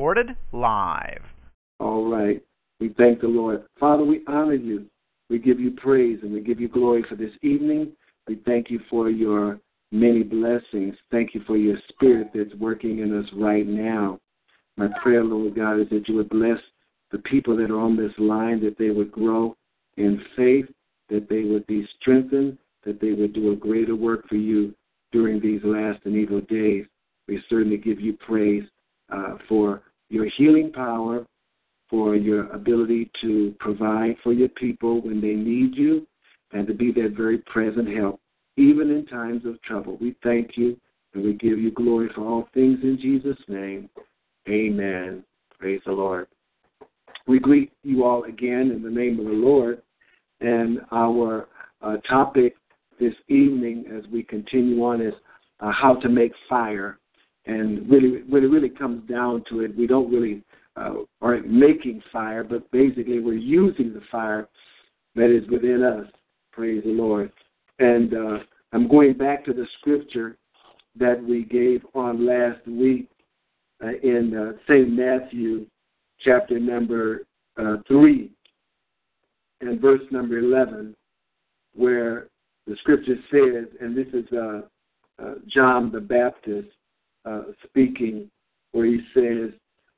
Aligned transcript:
Recorded 0.00 0.34
live. 0.52 1.20
All 1.78 2.10
right. 2.10 2.42
We 2.80 2.94
thank 2.96 3.20
the 3.20 3.28
Lord. 3.28 3.64
Father, 3.78 4.02
we 4.02 4.22
honor 4.26 4.54
you. 4.54 4.86
We 5.28 5.38
give 5.38 5.60
you 5.60 5.72
praise 5.72 6.20
and 6.22 6.32
we 6.32 6.40
give 6.40 6.58
you 6.58 6.68
glory 6.68 7.04
for 7.06 7.16
this 7.16 7.34
evening. 7.42 7.92
We 8.26 8.40
thank 8.46 8.70
you 8.70 8.80
for 8.88 9.10
your 9.10 9.60
many 9.92 10.22
blessings. 10.22 10.94
Thank 11.10 11.34
you 11.34 11.42
for 11.46 11.58
your 11.58 11.76
spirit 11.90 12.28
that's 12.34 12.54
working 12.54 13.00
in 13.00 13.14
us 13.14 13.28
right 13.36 13.66
now. 13.66 14.18
My 14.78 14.88
prayer, 15.02 15.22
Lord 15.22 15.54
God, 15.54 15.78
is 15.78 15.90
that 15.90 16.08
you 16.08 16.14
would 16.14 16.30
bless 16.30 16.58
the 17.12 17.18
people 17.18 17.54
that 17.58 17.70
are 17.70 17.78
on 17.78 17.94
this 17.94 18.14
line, 18.16 18.64
that 18.64 18.78
they 18.78 18.88
would 18.88 19.12
grow 19.12 19.54
in 19.98 20.18
faith, 20.34 20.64
that 21.10 21.28
they 21.28 21.42
would 21.42 21.66
be 21.66 21.86
strengthened, 22.00 22.56
that 22.86 23.02
they 23.02 23.12
would 23.12 23.34
do 23.34 23.52
a 23.52 23.56
greater 23.56 23.96
work 23.96 24.26
for 24.30 24.36
you 24.36 24.74
during 25.12 25.42
these 25.42 25.60
last 25.62 25.98
and 26.06 26.16
evil 26.16 26.40
days. 26.40 26.86
We 27.28 27.42
certainly 27.50 27.76
give 27.76 28.00
you 28.00 28.14
praise 28.26 28.64
uh, 29.10 29.36
for 29.46 29.82
healing 30.40 30.72
power, 30.72 31.26
for 31.88 32.16
your 32.16 32.48
ability 32.52 33.10
to 33.20 33.54
provide 33.58 34.16
for 34.22 34.32
your 34.32 34.48
people 34.48 35.02
when 35.02 35.20
they 35.20 35.34
need 35.34 35.74
you, 35.74 36.06
and 36.52 36.66
to 36.66 36.74
be 36.74 36.92
that 36.92 37.14
very 37.16 37.38
present 37.38 37.88
help 37.88 38.20
even 38.56 38.90
in 38.90 39.06
times 39.06 39.44
of 39.46 39.60
trouble. 39.62 39.96
We 40.00 40.14
thank 40.22 40.52
you 40.56 40.76
and 41.14 41.24
we 41.24 41.32
give 41.34 41.58
you 41.58 41.72
glory 41.72 42.08
for 42.14 42.22
all 42.22 42.48
things 42.54 42.78
in 42.82 42.98
Jesus' 43.00 43.38
name. 43.48 43.88
Amen. 44.48 45.24
Praise 45.58 45.80
the 45.86 45.92
Lord. 45.92 46.26
We 47.26 47.38
greet 47.38 47.72
you 47.82 48.04
all 48.04 48.24
again 48.24 48.70
in 48.70 48.82
the 48.82 48.90
name 48.90 49.18
of 49.18 49.26
the 49.26 49.32
Lord. 49.32 49.82
And 50.40 50.80
our 50.92 51.48
uh, 51.82 51.96
topic 52.08 52.54
this 52.98 53.14
evening, 53.28 53.86
as 53.96 54.04
we 54.10 54.22
continue 54.22 54.82
on, 54.84 55.00
is 55.00 55.14
uh, 55.60 55.72
how 55.72 55.94
to 55.96 56.08
make 56.08 56.32
fire. 56.48 56.98
And 57.46 57.88
really, 57.90 58.22
when 58.28 58.44
it 58.44 58.48
really 58.48 58.68
comes 58.68 59.08
down 59.08 59.44
to 59.48 59.60
it. 59.60 59.76
We 59.76 59.86
don't 59.86 60.12
really 60.12 60.44
uh, 60.76 60.94
aren't 61.20 61.50
making 61.50 62.02
fire, 62.12 62.44
but 62.44 62.70
basically 62.70 63.20
we're 63.20 63.34
using 63.34 63.92
the 63.92 64.02
fire 64.10 64.48
that 65.14 65.30
is 65.30 65.48
within 65.50 65.82
us. 65.82 66.06
Praise 66.52 66.82
the 66.84 66.90
Lord. 66.90 67.32
And 67.78 68.14
uh, 68.14 68.38
I'm 68.72 68.88
going 68.88 69.14
back 69.14 69.44
to 69.46 69.52
the 69.52 69.66
scripture 69.78 70.36
that 70.96 71.22
we 71.22 71.44
gave 71.44 71.84
on 71.94 72.26
last 72.26 72.66
week 72.66 73.08
uh, 73.82 73.92
in 74.02 74.36
uh, 74.36 74.58
St. 74.68 74.90
Matthew, 74.90 75.66
chapter 76.20 76.58
number 76.58 77.22
uh, 77.56 77.76
3, 77.88 78.30
and 79.62 79.80
verse 79.80 80.02
number 80.10 80.38
11, 80.38 80.94
where 81.74 82.28
the 82.66 82.76
scripture 82.80 83.16
says, 83.30 83.66
and 83.80 83.96
this 83.96 84.06
is 84.12 84.26
uh, 84.32 84.60
uh, 85.22 85.34
John 85.48 85.90
the 85.90 86.00
Baptist 86.00 86.68
uh, 87.24 87.42
speaking, 87.64 88.30
where 88.72 88.86
he 88.86 89.00
says, 89.14 89.50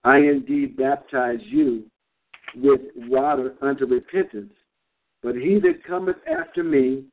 I 0.05 0.19
indeed 0.19 0.77
baptize 0.77 1.41
you 1.43 1.85
with 2.57 2.81
water 2.97 3.55
unto 3.63 3.87
repentance, 3.87 4.53
but 5.23 5.35
he 5.35 5.61
that 5.61 5.85
cometh 5.87 6.17
after 6.27 6.65
me 6.65 7.05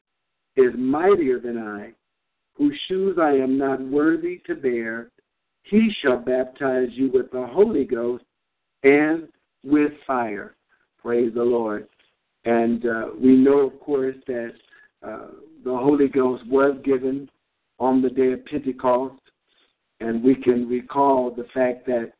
is 0.55 0.73
mightier 0.77 1.39
than 1.39 1.57
I, 1.57 1.91
whose 2.55 2.77
shoes 2.87 3.17
I 3.21 3.31
am 3.31 3.57
not 3.57 3.81
worthy 3.81 4.41
to 4.47 4.55
bear. 4.55 5.09
He 5.63 5.93
shall 6.01 6.17
baptize 6.17 6.89
you 6.91 7.11
with 7.13 7.31
the 7.31 7.45
Holy 7.45 7.85
Ghost 7.85 8.23
and 8.83 9.27
with 9.63 9.91
fire. 10.07 10.55
Praise 11.01 11.33
the 11.33 11.43
Lord. 11.43 11.87
And 12.45 12.85
uh, 12.85 13.07
we 13.21 13.35
know, 13.35 13.67
of 13.67 13.79
course, 13.79 14.15
that 14.27 14.53
uh, 15.05 15.27
the 15.63 15.75
Holy 15.77 16.07
Ghost 16.07 16.45
was 16.47 16.75
given 16.83 17.29
on 17.79 18.01
the 18.01 18.09
day 18.09 18.33
of 18.33 18.45
Pentecost. 18.45 19.21
And 19.99 20.23
we 20.23 20.35
can 20.35 20.67
recall 20.67 21.31
the 21.31 21.45
fact 21.53 21.85
that 21.87 22.13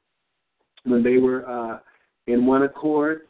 when 0.84 1.04
they 1.04 1.18
were 1.18 1.48
uh, 1.48 1.80
in 2.28 2.46
one 2.46 2.64
accord, 2.64 3.22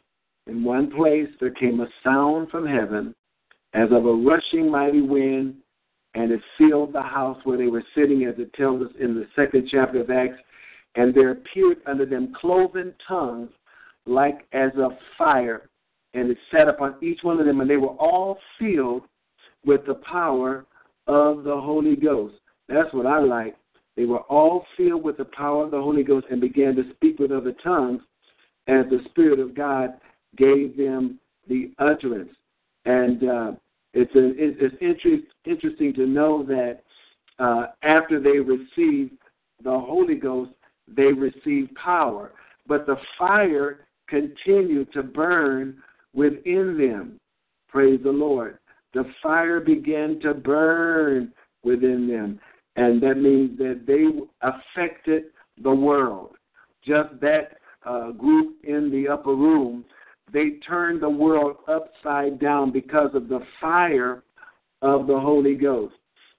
in 0.46 0.64
one 0.64 0.90
place, 0.90 1.28
there 1.38 1.50
came 1.50 1.80
a 1.80 1.88
sound 2.02 2.50
from 2.50 2.66
heaven 2.66 3.14
as 3.74 3.90
of 3.92 4.06
a 4.06 4.12
rushing 4.12 4.70
mighty 4.70 5.00
wind, 5.00 5.54
and 6.14 6.32
it 6.32 6.40
filled 6.58 6.92
the 6.92 7.02
house 7.02 7.38
where 7.44 7.56
they 7.56 7.68
were 7.68 7.84
sitting, 7.94 8.24
as 8.24 8.34
it 8.38 8.52
tells 8.54 8.82
us 8.82 8.92
in 8.98 9.14
the 9.14 9.26
second 9.36 9.68
chapter 9.70 10.00
of 10.00 10.10
Acts. 10.10 10.40
And 10.96 11.14
there 11.14 11.30
appeared 11.30 11.78
unto 11.86 12.04
them 12.04 12.34
cloven 12.40 12.92
tongues 13.06 13.50
like 14.06 14.46
as 14.52 14.72
of 14.76 14.92
fire, 15.16 15.68
and 16.14 16.30
it 16.30 16.38
sat 16.50 16.66
upon 16.66 16.96
each 17.00 17.20
one 17.22 17.38
of 17.38 17.46
them, 17.46 17.60
and 17.60 17.70
they 17.70 17.76
were 17.76 17.88
all 17.88 18.38
filled 18.58 19.02
with 19.64 19.86
the 19.86 19.94
power 19.94 20.66
of 21.06 21.44
the 21.44 21.56
Holy 21.56 21.94
Ghost. 21.94 22.34
That's 22.68 22.92
what 22.92 23.06
I 23.06 23.20
like. 23.20 23.56
They 24.00 24.06
were 24.06 24.20
all 24.30 24.64
filled 24.78 25.02
with 25.02 25.18
the 25.18 25.26
power 25.26 25.64
of 25.64 25.72
the 25.72 25.78
Holy 25.78 26.02
Ghost 26.02 26.26
and 26.30 26.40
began 26.40 26.74
to 26.76 26.90
speak 26.94 27.18
with 27.18 27.30
other 27.30 27.52
tongues 27.62 28.00
as 28.66 28.86
the 28.88 29.02
Spirit 29.10 29.38
of 29.38 29.54
God 29.54 29.90
gave 30.38 30.74
them 30.74 31.20
the 31.46 31.70
utterance. 31.78 32.30
And 32.86 33.28
uh, 33.28 33.52
it's, 33.92 34.14
a, 34.14 34.32
it's 34.38 34.74
interest, 34.80 35.24
interesting 35.44 35.92
to 35.96 36.06
know 36.06 36.42
that 36.44 36.82
uh, 37.38 37.66
after 37.82 38.18
they 38.18 38.38
received 38.38 39.18
the 39.62 39.78
Holy 39.78 40.14
Ghost, 40.14 40.52
they 40.88 41.12
received 41.12 41.74
power. 41.74 42.32
But 42.66 42.86
the 42.86 42.96
fire 43.18 43.80
continued 44.08 44.94
to 44.94 45.02
burn 45.02 45.76
within 46.14 46.78
them. 46.78 47.20
Praise 47.68 48.00
the 48.02 48.10
Lord. 48.10 48.60
The 48.94 49.04
fire 49.22 49.60
began 49.60 50.20
to 50.20 50.32
burn 50.32 51.34
within 51.62 52.08
them. 52.08 52.40
And 52.80 53.02
that 53.02 53.16
means 53.16 53.58
that 53.58 53.82
they 53.86 54.06
affected 54.40 55.24
the 55.62 55.70
world. 55.70 56.30
Just 56.82 57.20
that 57.20 57.58
uh, 57.84 58.12
group 58.12 58.56
in 58.64 58.90
the 58.90 59.06
upper 59.06 59.34
room 59.34 59.84
they 60.32 60.52
turned 60.66 61.02
the 61.02 61.10
world 61.10 61.56
upside 61.68 62.38
down 62.40 62.70
because 62.70 63.10
of 63.14 63.28
the 63.28 63.40
fire 63.60 64.22
of 64.80 65.06
the 65.06 65.18
Holy 65.18 65.56
Ghost. 65.56 65.94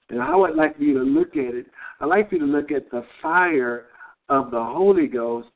And 0.08 0.18
how 0.18 0.44
I'd 0.44 0.54
like 0.54 0.76
for 0.78 0.82
you 0.82 0.98
to 0.98 1.04
look 1.04 1.36
at 1.36 1.54
it, 1.54 1.66
I'd 2.00 2.06
like 2.06 2.28
for 2.28 2.36
you 2.36 2.40
to 2.40 2.46
look 2.46 2.72
at 2.72 2.90
the 2.90 3.04
fire 3.20 3.86
of 4.28 4.50
the 4.50 4.64
Holy 4.64 5.06
Ghost 5.06 5.48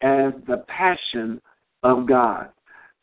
as 0.00 0.32
the 0.46 0.64
passion 0.68 1.40
of 1.82 2.06
God. 2.06 2.48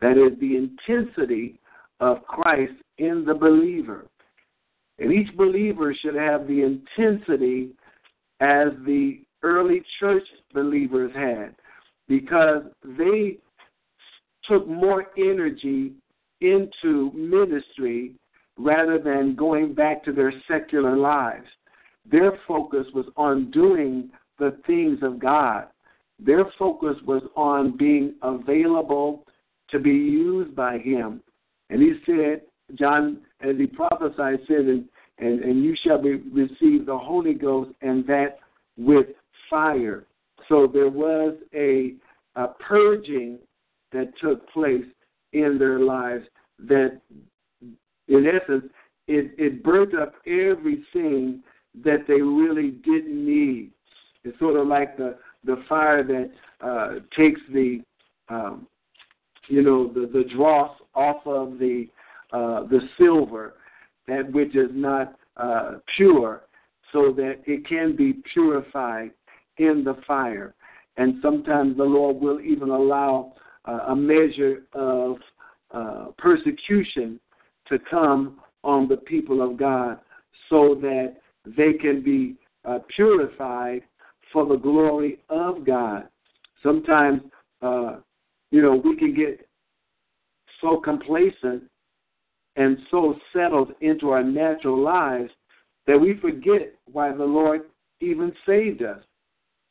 That 0.02 0.18
is 0.18 0.40
the 0.40 0.56
intensity 0.56 1.59
of 2.00 2.24
Christ 2.24 2.74
in 2.98 3.25
the 3.25 3.36
believer. 3.36 4.08
And 5.00 5.12
each 5.12 5.35
believer 5.35 5.94
should 5.94 6.16
have 6.16 6.47
the 6.47 6.63
intensity 6.63 7.69
as 8.40 8.69
the 8.85 9.22
early 9.44 9.84
church 10.00 10.24
believers 10.53 11.12
had 11.16 11.56
because 12.08 12.63
they 12.97 13.38
took 14.46 14.68
more 14.68 15.07
energy 15.18 15.91
into 16.41 17.12
ministry 17.13 18.13
rather 18.57 18.97
than 18.97 19.36
going 19.36 19.74
back 19.74 20.03
to 20.03 20.12
their 20.12 20.34
secular 20.47 20.97
lives. 20.97 21.46
Their 22.09 22.40
focus 22.47 22.88
was 22.94 23.06
on 23.18 23.51
doing 23.51 24.10
the 24.39 24.57
things 24.66 25.00
of 25.01 25.19
God. 25.19 25.68
Their 26.19 26.45
focus 26.57 26.95
was 27.06 27.21
on 27.36 27.77
being 27.77 28.16
available 28.21 29.25
to 29.69 29.80
be 29.80 29.92
used 29.92 30.56
by 30.56 30.80
Him. 30.80 31.21
And 31.69 31.81
He 31.81 31.94
said, 32.06 32.42
John, 32.75 33.19
as 33.42 33.57
He 33.57 33.68
prophesied, 33.68 34.39
said, 34.48 34.66
and, 34.66 34.86
and, 35.19 35.42
and 35.42 35.64
you 35.64 35.75
shall 35.84 36.02
be, 36.02 36.16
receive 36.31 36.86
the 36.86 36.98
Holy 36.98 37.34
Ghost, 37.34 37.72
and 37.81 38.06
that 38.08 38.40
with 38.78 39.08
fire. 39.50 40.06
So 40.48 40.68
there 40.72 40.90
was 40.90 41.36
a, 41.54 41.94
a 42.36 42.48
purging 42.60 43.40
that 43.92 44.12
took 44.22 44.48
place 44.50 44.86
in 45.34 45.58
their 45.58 45.80
lives 45.80 46.25
that, 46.60 47.00
in 48.08 48.28
essence, 48.28 48.66
it, 49.08 49.31
it 49.38 49.64
burnt 49.64 49.98
up 49.98 50.14
everything 50.25 51.42
that 51.84 52.06
they 52.08 52.22
really 52.22 52.72
didn't 52.72 53.25
need. 53.25 53.72
It's 54.24 54.38
sort 54.40 54.58
of 54.58 54.68
like 54.68 54.98
the 54.98 55.18
the 55.46 55.64
fire 55.69 56.04
that 56.04 56.31
uh, 56.62 56.96
takes 57.18 57.40
the 57.54 57.81
um, 58.30 58.68
you 59.48 59.62
know 59.62 59.88
the 59.88 60.08
the 60.12 60.25
dross 60.36 60.72
off 60.96 61.25
of 61.25 61.58
the 61.60 61.88
uh, 62.34 62.64
the 62.64 62.81
silver, 62.98 63.56
that 64.07 64.31
which 64.31 64.56
is 64.56 64.69
not 64.71 65.15
uh, 65.38 65.75
pure, 65.95 66.44
so 66.94 67.12
that 67.12 67.42
it 67.45 67.68
can 67.68 67.95
be 67.95 68.13
purified 68.33 69.12
in 69.57 69.83
the 69.83 69.95
fire. 70.07 70.56
And 70.98 71.15
sometimes 71.21 71.77
the 71.77 71.83
Lord 71.83 72.18
will 72.18 72.39
even 72.42 72.69
allow 72.69 73.33
uh, 73.65 73.80
a 73.89 73.95
measure 73.95 74.63
of 74.74 75.18
uh, 75.71 76.06
persecution 76.18 77.19
to 77.68 77.77
come 77.89 78.39
on 78.63 78.88
the 78.88 78.98
people 78.98 79.42
of 79.42 79.57
God 79.57 80.00
so 80.50 80.75
that 80.81 81.18
they 81.45 81.74
can 81.74 82.01
be 82.01 82.36
uh, 82.65 82.80
purified 82.95 83.81
for 84.31 84.45
the 84.45 84.56
glory 84.56 85.19
of 85.30 85.65
God. 85.65 86.07
Sometimes, 86.63 87.21
uh, 87.62 87.98
you 88.51 88.62
know, 88.62 88.75
we 88.83 88.95
can 88.95 89.13
get 89.13 89.48
so 90.62 90.77
complacent 90.77 91.63
and 92.57 92.77
so 92.92 93.15
settled 93.33 93.71
into 93.81 94.09
our 94.09 94.24
natural 94.24 94.80
lives 94.80 95.31
that 95.86 96.00
we 96.00 96.19
forget 96.19 96.74
why 96.92 97.12
the 97.12 97.24
Lord 97.24 97.62
even 98.01 98.33
saved 98.45 98.83
us. 98.83 99.01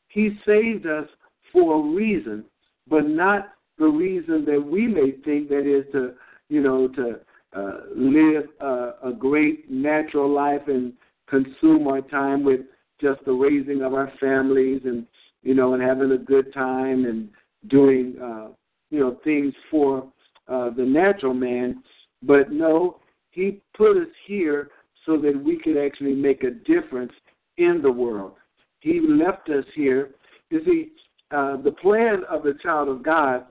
He 0.07 0.37
saved 0.45 0.87
us 0.87 1.07
for 1.51 1.75
a 1.75 1.95
reason, 1.95 2.45
but 2.89 3.07
not 3.07 3.49
the 3.77 3.87
reason 3.87 4.43
that 4.45 4.61
we 4.61 4.87
may 4.87 5.11
think 5.23 5.49
that 5.49 5.67
is 5.67 5.85
to, 5.91 6.13
you 6.49 6.61
know, 6.61 6.87
to 6.87 7.19
uh, 7.55 7.79
live 7.95 8.45
a, 8.59 8.91
a 9.03 9.13
great 9.17 9.69
natural 9.69 10.29
life 10.29 10.61
and 10.67 10.93
consume 11.29 11.87
our 11.87 12.01
time 12.01 12.43
with 12.43 12.61
just 12.99 13.23
the 13.25 13.31
raising 13.31 13.83
of 13.83 13.93
our 13.93 14.11
families 14.19 14.81
and 14.85 15.05
you 15.43 15.53
know 15.53 15.73
and 15.73 15.83
having 15.83 16.11
a 16.11 16.17
good 16.17 16.53
time 16.53 17.05
and 17.05 17.29
doing 17.69 18.15
uh, 18.21 18.47
you 18.89 18.99
know 18.99 19.17
things 19.23 19.53
for 19.69 20.11
uh, 20.47 20.69
the 20.71 20.83
natural 20.83 21.33
man. 21.33 21.81
But 22.23 22.51
no, 22.51 22.99
he 23.31 23.61
put 23.75 23.97
us 23.97 24.07
here 24.25 24.69
so 25.05 25.17
that 25.17 25.41
we 25.41 25.59
could 25.59 25.77
actually 25.77 26.15
make 26.15 26.43
a 26.43 26.51
difference 26.51 27.13
in 27.57 27.81
the 27.81 27.91
world. 27.91 28.33
He 28.79 28.99
left 29.01 29.49
us 29.49 29.65
here. 29.75 30.11
You 30.49 30.61
see, 30.65 30.91
uh, 31.31 31.57
the 31.57 31.71
plan 31.71 32.23
of 32.29 32.43
the 32.43 32.55
child 32.61 32.89
of 32.89 33.03
God 33.03 33.45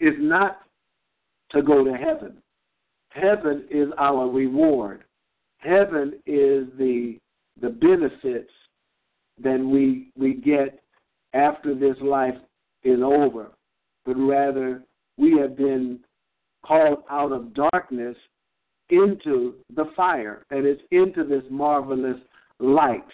is 0.00 0.14
not 0.18 0.60
to 1.50 1.62
go 1.62 1.84
to 1.84 1.92
heaven. 1.92 2.36
Heaven 3.10 3.64
is 3.70 3.88
our 3.98 4.28
reward. 4.28 5.04
Heaven 5.58 6.14
is 6.26 6.66
the 6.78 7.18
the 7.60 7.70
benefits 7.70 8.50
that 9.42 9.58
we 9.58 10.10
we 10.16 10.34
get 10.34 10.82
after 11.32 11.74
this 11.74 11.96
life 12.02 12.34
is 12.82 13.00
over, 13.02 13.52
but 14.04 14.14
rather 14.14 14.82
we 15.16 15.38
have 15.38 15.56
been 15.56 16.00
called 16.66 17.04
out 17.10 17.32
of 17.32 17.54
darkness 17.54 18.16
into 18.90 19.54
the 19.74 19.86
fire, 19.96 20.44
and 20.50 20.66
it's 20.66 20.82
into 20.90 21.24
this 21.24 21.42
marvelous 21.50 22.18
light. 22.58 23.06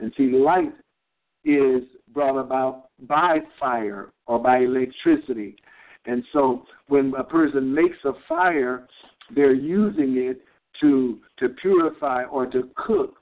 And 0.00 0.12
see, 0.16 0.30
light 0.30 0.72
is 1.44 1.82
brought 2.12 2.38
about 2.38 2.88
by 3.06 3.38
fire 3.58 4.10
or 4.26 4.38
by 4.38 4.58
electricity. 4.58 5.56
And 6.06 6.24
so 6.32 6.64
when 6.88 7.12
a 7.18 7.24
person 7.24 7.74
makes 7.74 7.98
a 8.04 8.12
fire, 8.28 8.86
they're 9.34 9.54
using 9.54 10.16
it 10.16 10.40
to 10.80 11.18
to 11.38 11.48
purify 11.50 12.24
or 12.24 12.46
to 12.46 12.70
cook, 12.76 13.16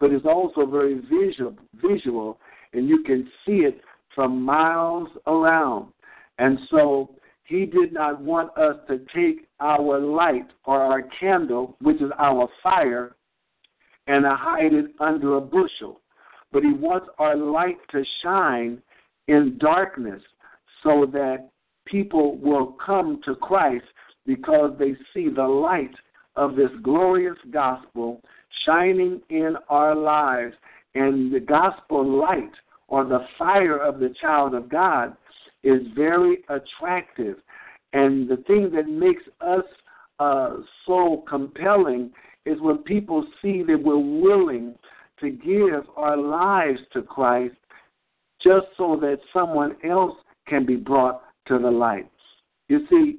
but 0.00 0.10
it's 0.10 0.26
also 0.26 0.66
very 0.66 1.00
visual 1.00 1.56
visual 1.74 2.38
and 2.72 2.88
you 2.88 3.02
can 3.02 3.28
see 3.44 3.58
it 3.58 3.80
from 4.14 4.42
miles 4.42 5.08
around. 5.26 5.92
And 6.38 6.58
so 6.70 7.10
he 7.44 7.66
did 7.66 7.92
not 7.92 8.20
want 8.20 8.56
us 8.56 8.76
to 8.88 9.00
take 9.14 9.48
our 9.60 9.98
light 9.98 10.46
or 10.64 10.80
our 10.80 11.02
candle, 11.18 11.76
which 11.80 12.00
is 12.00 12.10
our 12.18 12.48
fire, 12.62 13.16
and 14.06 14.24
hide 14.24 14.72
it 14.72 14.86
under 15.00 15.36
a 15.36 15.40
bushel. 15.40 16.00
But 16.52 16.62
he 16.62 16.72
wants 16.72 17.08
our 17.18 17.36
light 17.36 17.78
to 17.90 18.04
shine 18.22 18.82
in 19.28 19.58
darkness 19.58 20.22
so 20.82 21.06
that 21.12 21.48
people 21.86 22.36
will 22.38 22.76
come 22.84 23.20
to 23.24 23.34
Christ 23.36 23.86
because 24.26 24.72
they 24.78 24.94
see 25.12 25.28
the 25.28 25.46
light 25.46 25.94
of 26.36 26.56
this 26.56 26.70
glorious 26.82 27.38
gospel 27.50 28.20
shining 28.64 29.20
in 29.30 29.56
our 29.68 29.94
lives. 29.94 30.54
And 30.94 31.32
the 31.32 31.40
gospel 31.40 32.04
light 32.04 32.52
or 32.88 33.04
the 33.04 33.26
fire 33.38 33.78
of 33.78 33.98
the 33.98 34.14
child 34.20 34.54
of 34.54 34.68
God 34.68 35.16
is 35.62 35.82
very 35.94 36.38
attractive. 36.48 37.36
And 37.92 38.28
the 38.28 38.38
thing 38.48 38.70
that 38.74 38.88
makes 38.88 39.22
us 39.40 39.64
uh, 40.18 40.56
so 40.86 41.24
compelling 41.28 42.10
is 42.46 42.60
when 42.60 42.78
people 42.78 43.24
see 43.40 43.62
that 43.62 43.80
we're 43.82 43.96
willing 43.98 44.74
to 45.20 45.30
give 45.30 45.88
our 45.96 46.16
lives 46.16 46.80
to 46.92 47.02
Christ 47.02 47.54
just 48.42 48.66
so 48.76 48.96
that 49.00 49.18
someone 49.32 49.76
else 49.84 50.16
can 50.48 50.66
be 50.66 50.76
brought 50.76 51.22
to 51.46 51.58
the 51.58 51.70
light. 51.70 52.10
You 52.68 52.86
see, 52.90 53.18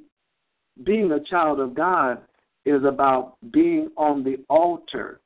being 0.84 1.12
a 1.12 1.24
child 1.24 1.60
of 1.60 1.74
God 1.74 2.20
is 2.66 2.84
about 2.84 3.36
being 3.52 3.90
on 3.96 4.24
the 4.24 4.38
altar. 4.50 5.22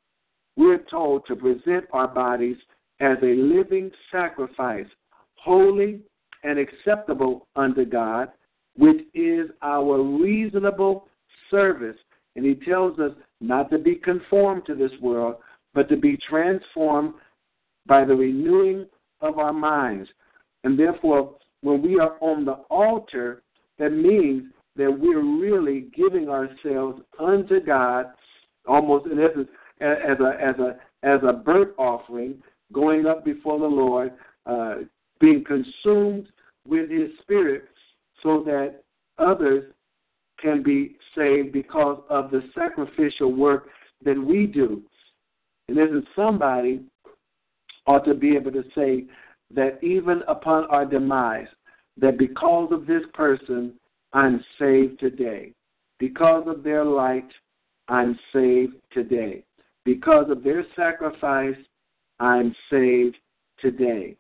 We're 0.56 0.84
told 0.90 1.26
to 1.28 1.36
present 1.36 1.86
our 1.94 2.08
bodies 2.08 2.58
as 3.00 3.18
a 3.22 3.36
living 3.36 3.92
sacrifice, 4.12 4.88
holy 5.36 6.02
and 6.44 6.60
acceptable 6.60 7.48
unto 7.56 7.86
God, 7.86 8.30
which 8.76 9.02
is 9.14 9.50
our 9.62 10.02
reasonable 10.02 11.08
service. 11.50 11.98
And 12.36 12.46
he 12.46 12.56
tells 12.56 13.00
us 13.00 13.12
not 13.42 13.70
to 13.72 13.78
be 13.80 13.96
conformed 13.96 14.66
to 14.68 14.76
this 14.76 14.92
world, 15.02 15.38
but 15.74 15.90
to 15.90 15.98
be 15.98 16.18
transformed 16.30 17.14
by 17.86 18.04
the 18.06 18.16
renewing 18.16 18.86
of 19.22 19.40
our 19.40 19.54
minds. 19.54 20.10
And 20.64 20.78
therefore, 20.78 21.36
when 21.62 21.82
we 21.82 22.00
are 22.00 22.18
on 22.22 22.46
the 22.46 22.60
altar, 22.70 23.44
that 23.80 23.92
means 23.92 24.44
that 24.76 24.92
we're 24.92 25.24
really 25.24 25.88
giving 25.96 26.30
ourselves 26.30 27.02
unto 27.20 27.60
God, 27.60 28.08
almost 28.68 29.08
in 29.08 29.20
essence, 29.20 29.48
as 29.82 30.20
a 30.20 30.38
as 30.42 30.56
a 30.60 30.78
as 31.04 31.20
a 31.24 31.34
burnt 31.34 31.72
offering, 31.78 32.42
going 32.74 33.06
up 33.06 33.24
before 33.24 33.60
the 33.60 33.66
Lord, 33.66 34.14
uh, 34.46 34.76
being 35.20 35.44
consumed 35.44 36.28
with 36.68 36.90
His 36.90 37.10
Spirit, 37.22 37.66
so 38.24 38.44
that 38.46 38.84
others 39.18 39.72
can 40.40 40.62
be 40.64 40.96
saved 41.16 41.52
because 41.52 42.02
of 42.10 42.30
the 42.32 42.42
sacrificial 42.54 43.34
work 43.34 43.70
that 44.04 44.18
we 44.22 44.46
do. 44.46 44.82
And 45.68 45.78
isn't 45.78 46.06
somebody 46.16 46.82
ought 47.86 48.06
to 48.06 48.14
be 48.14 48.36
able 48.36 48.52
to 48.52 48.64
say 48.76 49.06
that 49.54 49.84
even 49.84 50.22
upon 50.28 50.66
our 50.66 50.86
demise, 50.86 51.48
that 51.98 52.18
because 52.18 52.72
of 52.72 52.86
this 52.86 53.04
person, 53.14 53.74
I'm 54.14 54.44
saved 54.60 55.00
today. 55.00 55.54
Because 56.00 56.44
of 56.48 56.64
their 56.64 56.86
light, 56.86 57.30
I'm 57.88 58.18
saved 58.34 58.76
today. 58.92 59.44
Because 59.86 60.30
of 60.30 60.44
their 60.44 60.66
sacrifice, 60.76 61.56
I'm 62.20 62.56
saved 62.70 63.18
today. 63.60 64.16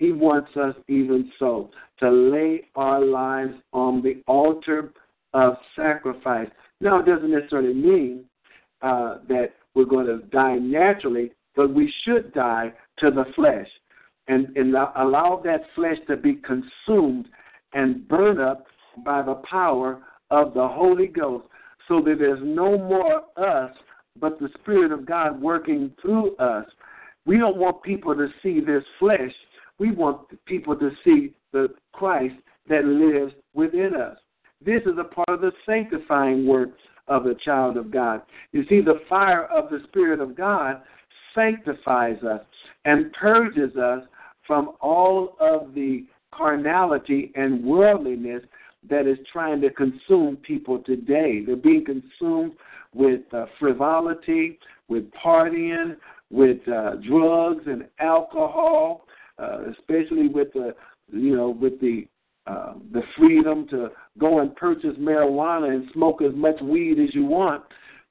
He 0.00 0.12
wants 0.12 0.48
us 0.56 0.74
even 0.88 1.30
so 1.38 1.68
to 1.98 2.10
lay 2.10 2.62
our 2.74 3.04
lives 3.04 3.52
on 3.74 4.02
the 4.02 4.22
altar 4.26 4.94
of 5.34 5.56
sacrifice. 5.76 6.48
Now, 6.80 7.00
it 7.00 7.06
doesn't 7.06 7.30
necessarily 7.30 7.74
mean 7.74 8.24
uh, 8.80 9.18
that 9.28 9.50
we're 9.74 9.84
going 9.84 10.06
to 10.06 10.20
die 10.28 10.56
naturally, 10.56 11.32
but 11.54 11.74
we 11.74 11.92
should 12.02 12.32
die 12.32 12.72
to 13.00 13.10
the 13.10 13.26
flesh 13.36 13.68
and, 14.26 14.48
and 14.56 14.74
allow 14.74 15.42
that 15.44 15.60
flesh 15.74 15.98
to 16.08 16.16
be 16.16 16.36
consumed 16.36 17.28
and 17.74 18.08
burned 18.08 18.40
up 18.40 18.64
by 19.04 19.20
the 19.20 19.42
power 19.50 20.00
of 20.30 20.54
the 20.54 20.66
Holy 20.66 21.08
Ghost 21.08 21.44
so 21.88 22.00
that 22.00 22.16
there's 22.18 22.40
no 22.42 22.78
more 22.78 23.24
us 23.36 23.76
but 24.18 24.40
the 24.40 24.48
Spirit 24.62 24.92
of 24.92 25.04
God 25.04 25.42
working 25.42 25.92
through 26.00 26.36
us. 26.36 26.64
We 27.26 27.36
don't 27.36 27.58
want 27.58 27.82
people 27.82 28.14
to 28.14 28.28
see 28.42 28.60
this 28.60 28.82
flesh. 28.98 29.32
We 29.80 29.90
want 29.90 30.44
people 30.44 30.76
to 30.76 30.90
see 31.02 31.32
the 31.52 31.68
Christ 31.92 32.34
that 32.68 32.84
lives 32.84 33.32
within 33.54 33.96
us. 33.96 34.18
This 34.64 34.82
is 34.82 34.98
a 34.98 35.04
part 35.04 35.30
of 35.30 35.40
the 35.40 35.52
sanctifying 35.64 36.46
work 36.46 36.68
of 37.08 37.24
the 37.24 37.34
child 37.42 37.78
of 37.78 37.90
God. 37.90 38.20
You 38.52 38.64
see, 38.68 38.82
the 38.82 39.00
fire 39.08 39.46
of 39.46 39.70
the 39.70 39.80
Spirit 39.88 40.20
of 40.20 40.36
God 40.36 40.82
sanctifies 41.34 42.22
us 42.22 42.42
and 42.84 43.10
purges 43.14 43.74
us 43.76 44.04
from 44.46 44.72
all 44.80 45.36
of 45.40 45.74
the 45.74 46.04
carnality 46.32 47.32
and 47.34 47.64
worldliness 47.64 48.42
that 48.88 49.06
is 49.06 49.18
trying 49.32 49.62
to 49.62 49.70
consume 49.70 50.36
people 50.36 50.80
today. 50.80 51.42
They're 51.44 51.56
being 51.56 51.86
consumed 51.86 52.52
with 52.94 53.22
uh, 53.32 53.46
frivolity, 53.58 54.58
with 54.88 55.10
partying, 55.12 55.96
with 56.30 56.58
uh, 56.68 56.96
drugs 56.96 57.64
and 57.66 57.86
alcohol, 57.98 59.06
uh, 59.40 59.70
especially 59.70 60.28
with 60.28 60.52
the 60.52 60.74
you 61.12 61.36
know 61.36 61.50
with 61.50 61.80
the 61.80 62.06
uh, 62.46 62.74
the 62.92 63.02
freedom 63.16 63.66
to 63.68 63.90
go 64.18 64.40
and 64.40 64.54
purchase 64.56 64.96
marijuana 64.98 65.74
and 65.74 65.88
smoke 65.92 66.22
as 66.22 66.34
much 66.34 66.60
weed 66.62 66.98
as 66.98 67.14
you 67.14 67.24
want. 67.24 67.62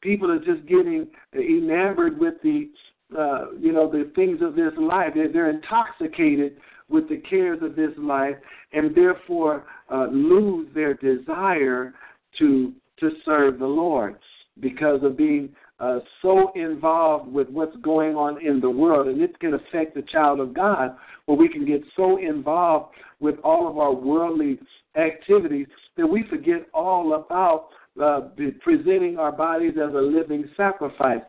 People 0.02 0.32
are 0.32 0.40
just 0.40 0.66
getting 0.68 1.08
enamored 1.36 2.18
with 2.18 2.36
the 2.42 2.70
uh, 3.18 3.52
you 3.60 3.72
know, 3.72 3.90
the 3.90 4.12
things 4.16 4.40
of 4.42 4.56
this 4.56 4.72
life. 4.78 5.14
They're, 5.16 5.32
they're 5.32 5.50
intoxicated 5.50 6.58
with 6.90 7.10
the 7.10 7.18
cares 7.18 7.60
of 7.64 7.76
this 7.76 7.92
life, 7.98 8.36
and 8.72 8.96
therefore 8.96 9.66
uh, 9.92 10.08
lose 10.12 10.68
their 10.74 10.94
desire 10.96 11.94
to 12.38 12.74
to 13.00 13.12
serve 13.24 13.60
the 13.60 13.66
Lord 13.66 14.18
because 14.60 15.02
of 15.04 15.18
being 15.18 15.50
uh, 15.80 16.00
so 16.22 16.52
involved 16.56 17.32
with 17.32 17.50
what's 17.50 17.76
going 17.78 18.16
on 18.16 18.46
in 18.46 18.60
the 18.60 18.70
world, 18.70 19.08
and 19.08 19.22
it 19.22 19.40
can 19.40 19.54
affect 19.54 19.96
the 19.96 20.02
child 20.04 20.40
of 20.40 20.54
God, 20.54 20.96
where 21.26 21.38
we 21.38 21.48
can 21.48 21.66
get 21.66 21.82
so 21.96 22.18
involved 22.18 22.94
with 23.20 23.36
all 23.44 23.68
of 23.68 23.78
our 23.78 23.94
worldly 23.94 24.60
activities 24.96 25.68
that 25.96 26.06
we 26.06 26.24
forget 26.30 26.68
all 26.74 27.14
about 27.14 27.70
uh, 28.02 28.22
presenting 28.62 29.18
our 29.18 29.32
bodies 29.32 29.74
as 29.76 29.94
a 29.94 29.98
living 29.98 30.50
sacrifice. 30.56 31.22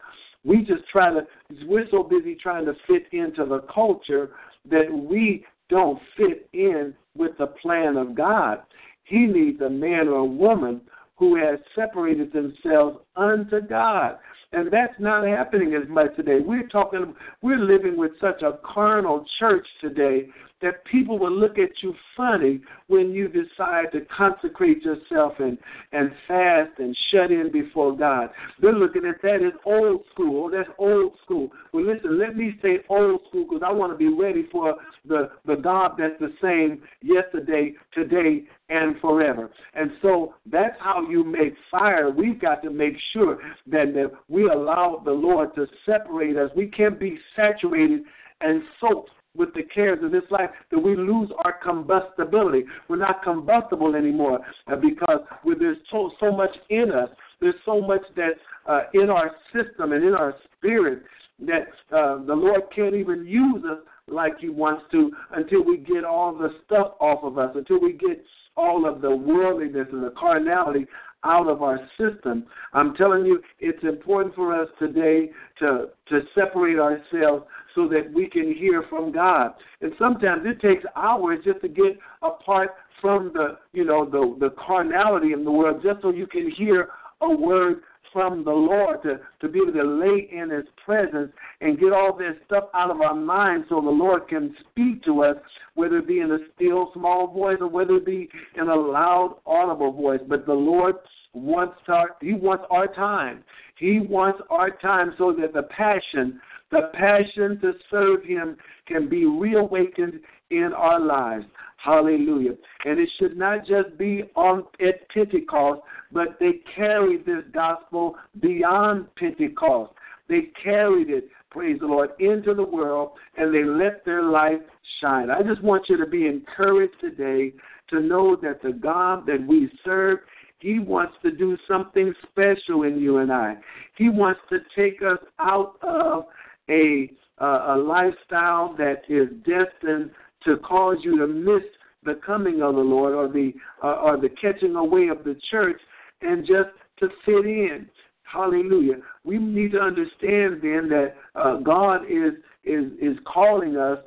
We 0.44 0.58
just 0.58 0.88
try 0.90 1.10
to, 1.10 1.26
we're 1.66 1.88
so 1.90 2.02
busy 2.02 2.34
trying 2.34 2.64
to 2.66 2.74
fit 2.86 3.04
into 3.12 3.44
the 3.44 3.60
culture 3.72 4.30
that 4.70 4.90
we 4.90 5.44
don't 5.68 6.00
fit 6.16 6.48
in 6.52 6.94
with 7.16 7.32
the 7.38 7.48
plan 7.48 7.96
of 7.96 8.14
God. 8.14 8.62
He 9.04 9.26
needs 9.26 9.60
a 9.60 9.70
man 9.70 10.08
or 10.08 10.18
a 10.18 10.24
woman 10.24 10.80
who 11.16 11.36
has 11.36 11.58
separated 11.74 12.32
themselves 12.32 12.98
unto 13.16 13.60
God. 13.60 14.18
And 14.52 14.70
that's 14.70 14.94
not 14.98 15.26
happening 15.26 15.74
as 15.74 15.88
much 15.88 16.16
today. 16.16 16.40
We're 16.40 16.66
talking, 16.66 17.14
we're 17.40 17.58
living 17.58 17.96
with 17.96 18.12
such 18.20 18.42
a 18.42 18.58
carnal 18.64 19.24
church 19.38 19.66
today 19.80 20.28
that 20.62 20.84
people 20.84 21.18
will 21.18 21.32
look 21.32 21.58
at 21.58 21.70
you 21.82 21.94
funny 22.16 22.60
when 22.88 23.12
you 23.12 23.28
decide 23.28 23.92
to 23.92 24.00
consecrate 24.14 24.82
yourself 24.82 25.34
and, 25.38 25.58
and 25.92 26.10
fast 26.28 26.70
and 26.78 26.96
shut 27.10 27.30
in 27.30 27.50
before 27.52 27.96
God. 27.96 28.30
They're 28.60 28.72
looking 28.72 29.06
at 29.06 29.22
that 29.22 29.42
as 29.44 29.58
old 29.64 30.02
school. 30.12 30.46
Oh, 30.46 30.50
that's 30.50 30.68
old 30.78 31.12
school. 31.24 31.50
Well, 31.72 31.84
listen, 31.84 32.18
let 32.18 32.36
me 32.36 32.58
say 32.62 32.80
old 32.88 33.20
school 33.28 33.46
because 33.48 33.62
I 33.66 33.72
want 33.72 33.92
to 33.92 33.98
be 33.98 34.08
ready 34.08 34.46
for 34.52 34.74
the, 35.06 35.30
the 35.46 35.56
God 35.56 35.92
that's 35.98 36.18
the 36.20 36.32
same 36.42 36.82
yesterday, 37.02 37.74
today, 37.92 38.44
and 38.68 39.00
forever. 39.00 39.50
And 39.74 39.90
so 40.02 40.34
that's 40.50 40.76
how 40.78 41.08
you 41.08 41.24
make 41.24 41.54
fire. 41.70 42.10
We've 42.10 42.40
got 42.40 42.62
to 42.62 42.70
make 42.70 42.94
sure 43.12 43.38
that, 43.66 43.94
that 43.94 44.12
we 44.28 44.44
allow 44.44 45.02
the 45.04 45.10
Lord 45.10 45.54
to 45.56 45.66
separate 45.84 46.36
us. 46.36 46.50
We 46.54 46.66
can't 46.68 46.98
be 46.98 47.18
saturated 47.34 48.02
and 48.40 48.62
soaked 48.80 49.10
with 49.36 49.52
the 49.54 49.62
cares 49.62 50.02
of 50.02 50.10
this 50.10 50.24
life 50.30 50.50
that 50.70 50.78
we 50.78 50.96
lose 50.96 51.30
our 51.44 51.54
combustibility. 51.62 52.64
We're 52.88 52.96
not 52.96 53.22
combustible 53.22 53.94
anymore 53.94 54.40
uh, 54.66 54.76
because 54.76 55.20
there's 55.58 55.78
so 55.90 56.10
so 56.20 56.32
much 56.32 56.54
in 56.68 56.90
us. 56.90 57.08
There's 57.40 57.54
so 57.64 57.80
much 57.80 58.02
that 58.16 58.32
uh, 58.66 58.82
in 58.94 59.08
our 59.08 59.30
system 59.52 59.92
and 59.92 60.04
in 60.04 60.14
our 60.14 60.34
spirit 60.56 61.02
that 61.46 61.68
uh, 61.92 62.24
the 62.24 62.34
Lord 62.34 62.62
can't 62.74 62.94
even 62.94 63.24
use 63.24 63.64
us 63.64 63.78
like 64.08 64.38
He 64.40 64.48
wants 64.48 64.82
to 64.92 65.10
until 65.32 65.64
we 65.64 65.78
get 65.78 66.04
all 66.04 66.36
the 66.36 66.50
stuff 66.66 66.92
off 67.00 67.22
of 67.22 67.38
us, 67.38 67.52
until 67.54 67.80
we 67.80 67.92
get 67.92 68.22
all 68.56 68.86
of 68.86 69.00
the 69.00 69.14
worldliness 69.14 69.86
and 69.92 70.02
the 70.02 70.12
carnality 70.18 70.86
out 71.24 71.48
of 71.48 71.62
our 71.62 71.80
system. 71.98 72.46
I'm 72.72 72.94
telling 72.94 73.26
you, 73.26 73.42
it's 73.58 73.82
important 73.84 74.34
for 74.34 74.54
us 74.58 74.68
today 74.78 75.30
to 75.58 75.88
to 76.08 76.20
separate 76.34 76.78
ourselves 76.78 77.44
so 77.74 77.88
that 77.88 78.10
we 78.12 78.28
can 78.28 78.54
hear 78.54 78.84
from 78.88 79.12
God. 79.12 79.52
And 79.80 79.92
sometimes 79.98 80.42
it 80.44 80.60
takes 80.60 80.84
hours 80.96 81.38
just 81.44 81.60
to 81.60 81.68
get 81.68 81.98
apart 82.22 82.70
from 83.00 83.32
the 83.34 83.58
you 83.72 83.84
know 83.84 84.04
the 84.04 84.36
the 84.38 84.54
carnality 84.54 85.32
in 85.32 85.44
the 85.44 85.52
world, 85.52 85.82
just 85.82 86.02
so 86.02 86.10
you 86.10 86.26
can 86.26 86.50
hear 86.50 86.88
a 87.20 87.30
word 87.30 87.82
from 88.12 88.44
the 88.44 88.50
Lord 88.50 89.02
to, 89.02 89.20
to 89.40 89.48
be 89.48 89.60
able 89.60 89.72
to 89.72 89.84
lay 89.84 90.28
in 90.30 90.50
His 90.50 90.64
presence 90.84 91.32
and 91.60 91.78
get 91.78 91.92
all 91.92 92.16
this 92.16 92.34
stuff 92.46 92.64
out 92.74 92.90
of 92.90 93.00
our 93.00 93.14
minds 93.14 93.66
so 93.68 93.80
the 93.80 93.88
Lord 93.88 94.28
can 94.28 94.54
speak 94.70 95.02
to 95.04 95.22
us, 95.22 95.36
whether 95.74 95.98
it 95.98 96.08
be 96.08 96.20
in 96.20 96.30
a 96.30 96.38
still 96.54 96.90
small 96.94 97.26
voice 97.28 97.58
or 97.60 97.68
whether 97.68 97.96
it 97.96 98.06
be 98.06 98.28
in 98.56 98.68
a 98.68 98.74
loud 98.74 99.36
audible 99.46 99.92
voice. 99.92 100.20
But 100.28 100.46
the 100.46 100.54
Lord 100.54 100.96
wants 101.32 101.76
our 101.88 102.16
He 102.20 102.34
wants 102.34 102.64
our 102.70 102.86
time. 102.86 103.44
He 103.80 103.98
wants 103.98 104.40
our 104.50 104.70
time 104.70 105.14
so 105.18 105.32
that 105.40 105.52
the 105.52 105.64
passion 105.64 106.40
the 106.70 106.90
passion 106.94 107.58
to 107.60 107.72
serve 107.90 108.22
Him 108.24 108.56
can 108.86 109.08
be 109.08 109.26
reawakened 109.26 110.20
in 110.50 110.72
our 110.76 111.00
lives. 111.00 111.44
Hallelujah. 111.78 112.52
And 112.84 112.98
it 112.98 113.08
should 113.18 113.36
not 113.36 113.66
just 113.66 113.96
be 113.98 114.24
on 114.36 114.64
at 114.80 115.08
Pentecost, 115.08 115.80
but 116.12 116.38
they 116.38 116.60
carried 116.76 117.24
this 117.24 117.42
gospel 117.52 118.16
beyond 118.40 119.06
Pentecost. 119.16 119.92
They 120.28 120.52
carried 120.62 121.10
it, 121.10 121.28
praise 121.50 121.80
the 121.80 121.86
Lord, 121.86 122.10
into 122.20 122.54
the 122.54 122.62
world 122.64 123.12
and 123.36 123.52
they 123.52 123.64
let 123.64 124.04
their 124.04 124.22
light 124.22 124.60
shine. 125.00 125.30
I 125.30 125.42
just 125.42 125.62
want 125.62 125.88
you 125.88 125.96
to 125.96 126.06
be 126.06 126.26
encouraged 126.26 127.00
today 127.00 127.52
to 127.88 128.00
know 128.00 128.36
that 128.36 128.62
the 128.62 128.72
God 128.72 129.26
that 129.26 129.44
we 129.44 129.68
serve, 129.84 130.20
He 130.60 130.78
wants 130.78 131.14
to 131.22 131.30
do 131.30 131.56
something 131.66 132.12
special 132.30 132.82
in 132.82 133.00
you 133.00 133.18
and 133.18 133.32
I. 133.32 133.56
He 133.96 134.08
wants 134.08 134.40
to 134.50 134.58
take 134.76 135.02
us 135.02 135.18
out 135.38 135.76
of 135.82 136.26
a 136.68 137.10
uh, 137.40 137.74
a 137.74 137.76
lifestyle 137.76 138.74
that 138.76 139.02
is 139.08 139.28
destined 139.46 140.10
to 140.44 140.58
cause 140.58 140.98
you 141.02 141.18
to 141.18 141.26
miss 141.26 141.62
the 142.04 142.20
coming 142.24 142.60
of 142.62 142.74
the 142.74 142.80
Lord 142.80 143.14
or 143.14 143.28
the 143.28 143.52
uh, 143.82 143.94
or 143.94 144.16
the 144.18 144.28
catching 144.28 144.76
away 144.76 145.08
of 145.08 145.24
the 145.24 145.36
church 145.50 145.80
and 146.20 146.46
just 146.46 146.70
to 146.98 147.08
fit 147.24 147.46
in. 147.46 147.88
Hallelujah. 148.22 148.96
We 149.24 149.38
need 149.38 149.72
to 149.72 149.80
understand 149.80 150.60
then 150.62 150.88
that 150.90 151.14
uh, 151.34 151.56
God 151.56 152.02
is 152.04 152.34
is 152.64 152.92
is 153.00 153.16
calling 153.24 153.76
us 153.76 153.98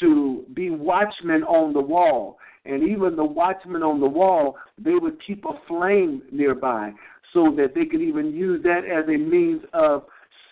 to 0.00 0.44
be 0.54 0.70
watchmen 0.70 1.42
on 1.44 1.72
the 1.72 1.80
wall. 1.80 2.38
And 2.64 2.82
even 2.88 3.16
the 3.16 3.24
watchmen 3.24 3.82
on 3.82 4.00
the 4.00 4.06
wall, 4.06 4.56
they 4.78 4.94
would 4.94 5.18
keep 5.26 5.44
a 5.44 5.58
flame 5.66 6.22
nearby 6.30 6.92
so 7.32 7.52
that 7.56 7.74
they 7.74 7.86
could 7.86 8.02
even 8.02 8.32
use 8.32 8.62
that 8.62 8.84
as 8.84 9.08
a 9.08 9.16
means 9.16 9.62
of 9.72 10.04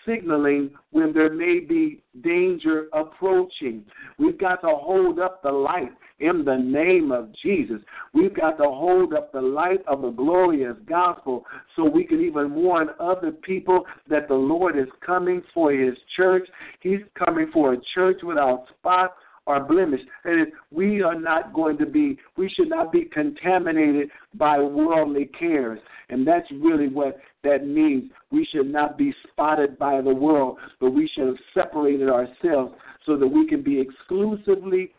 signaling 0.05 0.71
when 0.91 1.13
there 1.13 1.31
may 1.31 1.59
be 1.59 2.03
danger 2.23 2.87
approaching. 2.93 3.85
We've 4.17 4.37
got 4.37 4.61
to 4.61 4.69
hold 4.69 5.19
up 5.19 5.41
the 5.43 5.51
light 5.51 5.91
in 6.19 6.45
the 6.45 6.57
name 6.57 7.11
of 7.11 7.29
Jesus. 7.41 7.81
We've 8.13 8.33
got 8.33 8.57
to 8.57 8.63
hold 8.63 9.13
up 9.13 9.31
the 9.31 9.41
light 9.41 9.81
of 9.87 10.01
the 10.01 10.11
glorious 10.11 10.75
gospel 10.87 11.45
so 11.75 11.89
we 11.89 12.03
can 12.03 12.21
even 12.21 12.53
warn 12.53 12.89
other 12.99 13.31
people 13.31 13.85
that 14.09 14.27
the 14.27 14.35
Lord 14.35 14.77
is 14.77 14.87
coming 15.05 15.41
for 15.53 15.71
his 15.71 15.95
church. 16.15 16.47
He's 16.79 16.99
coming 17.17 17.49
for 17.51 17.73
a 17.73 17.81
church 17.93 18.21
without 18.23 18.65
spot 18.79 19.15
or 19.51 19.63
blemish. 19.63 20.01
And 20.23 20.47
we 20.71 21.01
are 21.01 21.19
not 21.19 21.53
going 21.53 21.77
to 21.77 21.85
be, 21.85 22.17
we 22.37 22.49
should 22.49 22.69
not 22.69 22.91
be 22.91 23.05
contaminated 23.05 24.09
by 24.35 24.59
worldly 24.59 25.25
cares. 25.37 25.79
And 26.09 26.27
that's 26.27 26.49
really 26.51 26.87
what 26.87 27.17
that 27.43 27.65
means. 27.65 28.11
We 28.31 28.47
should 28.51 28.71
not 28.71 28.97
be 28.97 29.13
spotted 29.29 29.77
by 29.77 30.01
the 30.01 30.13
world, 30.13 30.57
but 30.79 30.91
we 30.91 31.09
should 31.13 31.27
have 31.27 31.37
separated 31.53 32.09
ourselves 32.09 32.73
so 33.05 33.17
that 33.17 33.27
we 33.27 33.47
can 33.47 33.61
be 33.63 33.79
exclusively 33.79 34.93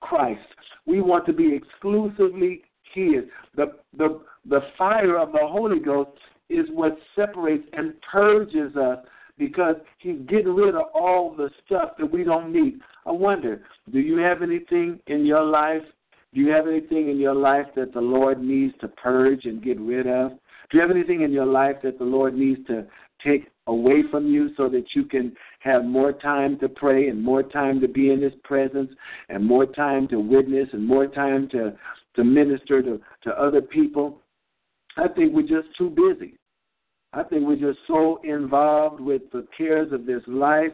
Christ. 0.00 0.40
We 0.86 1.00
want 1.00 1.26
to 1.26 1.32
be 1.32 1.54
exclusively 1.54 2.62
His. 2.94 3.24
The, 3.56 3.72
the, 3.96 4.20
the 4.48 4.60
fire 4.76 5.18
of 5.18 5.32
the 5.32 5.38
Holy 5.42 5.80
Ghost 5.80 6.10
is 6.50 6.66
what 6.70 6.96
separates 7.16 7.66
and 7.72 7.94
purges 8.02 8.76
us 8.76 8.98
because 9.38 9.76
He's 9.98 10.18
getting 10.28 10.54
rid 10.54 10.74
of 10.74 10.84
all 10.94 11.34
the 11.34 11.50
stuff 11.64 11.90
that 11.98 12.10
we 12.10 12.24
don't 12.24 12.52
need. 12.52 12.80
I 13.06 13.12
wonder, 13.12 13.62
do 13.92 14.00
you 14.00 14.18
have 14.18 14.42
anything 14.42 15.00
in 15.06 15.26
your 15.26 15.44
life? 15.44 15.82
Do 16.32 16.40
you 16.40 16.50
have 16.50 16.66
anything 16.66 17.10
in 17.10 17.18
your 17.18 17.34
life 17.34 17.66
that 17.76 17.92
the 17.92 18.00
Lord 18.00 18.42
needs 18.42 18.74
to 18.80 18.88
purge 18.88 19.44
and 19.44 19.62
get 19.62 19.78
rid 19.80 20.06
of? 20.06 20.32
Do 20.70 20.78
you 20.78 20.80
have 20.80 20.90
anything 20.90 21.22
in 21.22 21.32
your 21.32 21.46
life 21.46 21.76
that 21.84 21.98
the 21.98 22.04
Lord 22.04 22.34
needs 22.34 22.66
to 22.66 22.86
take 23.24 23.48
away 23.66 24.02
from 24.10 24.26
you 24.26 24.50
so 24.56 24.68
that 24.68 24.84
you 24.94 25.04
can 25.04 25.34
have 25.60 25.84
more 25.84 26.12
time 26.12 26.58
to 26.58 26.68
pray 26.68 27.08
and 27.08 27.22
more 27.22 27.42
time 27.42 27.80
to 27.80 27.88
be 27.88 28.10
in 28.10 28.20
His 28.20 28.32
presence 28.42 28.90
and 29.28 29.44
more 29.44 29.66
time 29.66 30.08
to 30.08 30.18
witness 30.18 30.68
and 30.72 30.86
more 30.86 31.06
time 31.06 31.48
to, 31.50 31.72
to 32.16 32.24
minister 32.24 32.82
to, 32.82 33.00
to 33.22 33.30
other 33.30 33.62
people? 33.62 34.20
I 34.96 35.08
think 35.08 35.34
we're 35.34 35.42
just 35.42 35.76
too 35.76 35.90
busy. 35.90 36.36
I 37.14 37.22
think 37.22 37.46
we're 37.46 37.56
just 37.56 37.78
so 37.86 38.20
involved 38.24 39.00
with 39.00 39.22
the 39.32 39.46
cares 39.56 39.92
of 39.92 40.06
this 40.06 40.22
life 40.26 40.72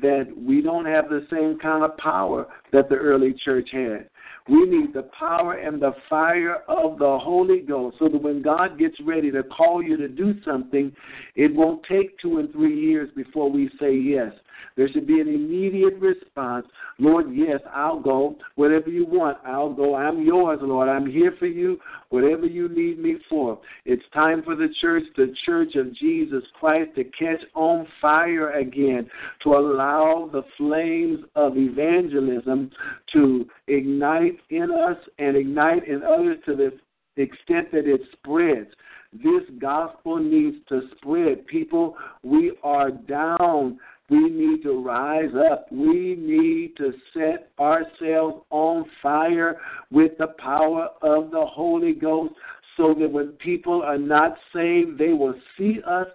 that 0.00 0.32
we 0.36 0.62
don't 0.62 0.86
have 0.86 1.08
the 1.08 1.26
same 1.30 1.58
kind 1.58 1.84
of 1.84 1.96
power 1.98 2.46
that 2.72 2.88
the 2.88 2.94
early 2.94 3.34
church 3.44 3.68
had. 3.72 4.08
We 4.48 4.64
need 4.64 4.92
the 4.92 5.08
power 5.18 5.54
and 5.54 5.80
the 5.80 5.92
fire 6.08 6.56
of 6.66 6.98
the 6.98 7.18
Holy 7.18 7.60
Ghost 7.60 7.96
so 7.98 8.08
that 8.08 8.22
when 8.22 8.42
God 8.42 8.78
gets 8.78 8.96
ready 9.04 9.30
to 9.30 9.42
call 9.42 9.82
you 9.82 9.96
to 9.96 10.08
do 10.08 10.34
something, 10.44 10.92
it 11.36 11.54
won't 11.54 11.84
take 11.88 12.18
two 12.18 12.38
and 12.38 12.50
three 12.52 12.78
years 12.80 13.08
before 13.14 13.50
we 13.50 13.70
say 13.80 13.94
yes. 13.94 14.32
There 14.76 14.88
should 14.88 15.06
be 15.06 15.20
an 15.20 15.28
immediate 15.28 15.98
response. 15.98 16.66
Lord, 16.98 17.26
yes, 17.32 17.60
I'll 17.72 18.00
go. 18.00 18.36
Whatever 18.54 18.88
you 18.88 19.04
want, 19.06 19.38
I'll 19.46 19.72
go. 19.72 19.94
I'm 19.94 20.22
yours, 20.22 20.58
Lord. 20.62 20.88
I'm 20.88 21.08
here 21.08 21.34
for 21.38 21.46
you. 21.46 21.78
Whatever 22.12 22.44
you 22.44 22.68
need 22.68 22.98
me 22.98 23.16
for. 23.30 23.58
It's 23.86 24.02
time 24.12 24.42
for 24.42 24.54
the 24.54 24.68
church, 24.82 25.04
the 25.16 25.34
church 25.46 25.76
of 25.76 25.94
Jesus 25.96 26.42
Christ, 26.60 26.90
to 26.96 27.04
catch 27.04 27.40
on 27.54 27.86
fire 28.02 28.50
again, 28.50 29.08
to 29.44 29.54
allow 29.54 30.28
the 30.30 30.42
flames 30.58 31.20
of 31.36 31.56
evangelism 31.56 32.70
to 33.14 33.46
ignite 33.66 34.38
in 34.50 34.70
us 34.70 34.98
and 35.18 35.38
ignite 35.38 35.88
in 35.88 36.02
others 36.02 36.36
to 36.44 36.54
the 36.54 36.72
extent 37.16 37.72
that 37.72 37.86
it 37.86 38.02
spreads. 38.12 38.68
This 39.14 39.42
gospel 39.58 40.18
needs 40.18 40.56
to 40.68 40.82
spread. 40.96 41.46
People, 41.46 41.96
we 42.22 42.52
are 42.62 42.90
down 42.90 43.78
we 44.12 44.28
need 44.28 44.62
to 44.62 44.84
rise 44.84 45.30
up. 45.50 45.72
We 45.72 46.16
need 46.18 46.76
to 46.76 46.92
set 47.14 47.50
ourselves 47.58 48.44
on 48.50 48.84
fire 49.02 49.58
with 49.90 50.12
the 50.18 50.34
power 50.38 50.88
of 51.00 51.30
the 51.30 51.46
Holy 51.46 51.94
Ghost 51.94 52.34
so 52.76 52.94
that 53.00 53.10
when 53.10 53.28
people 53.32 53.82
are 53.82 53.96
not 53.96 54.36
saved, 54.54 54.98
they 54.98 55.14
will 55.14 55.34
see 55.56 55.78
us 55.86 56.06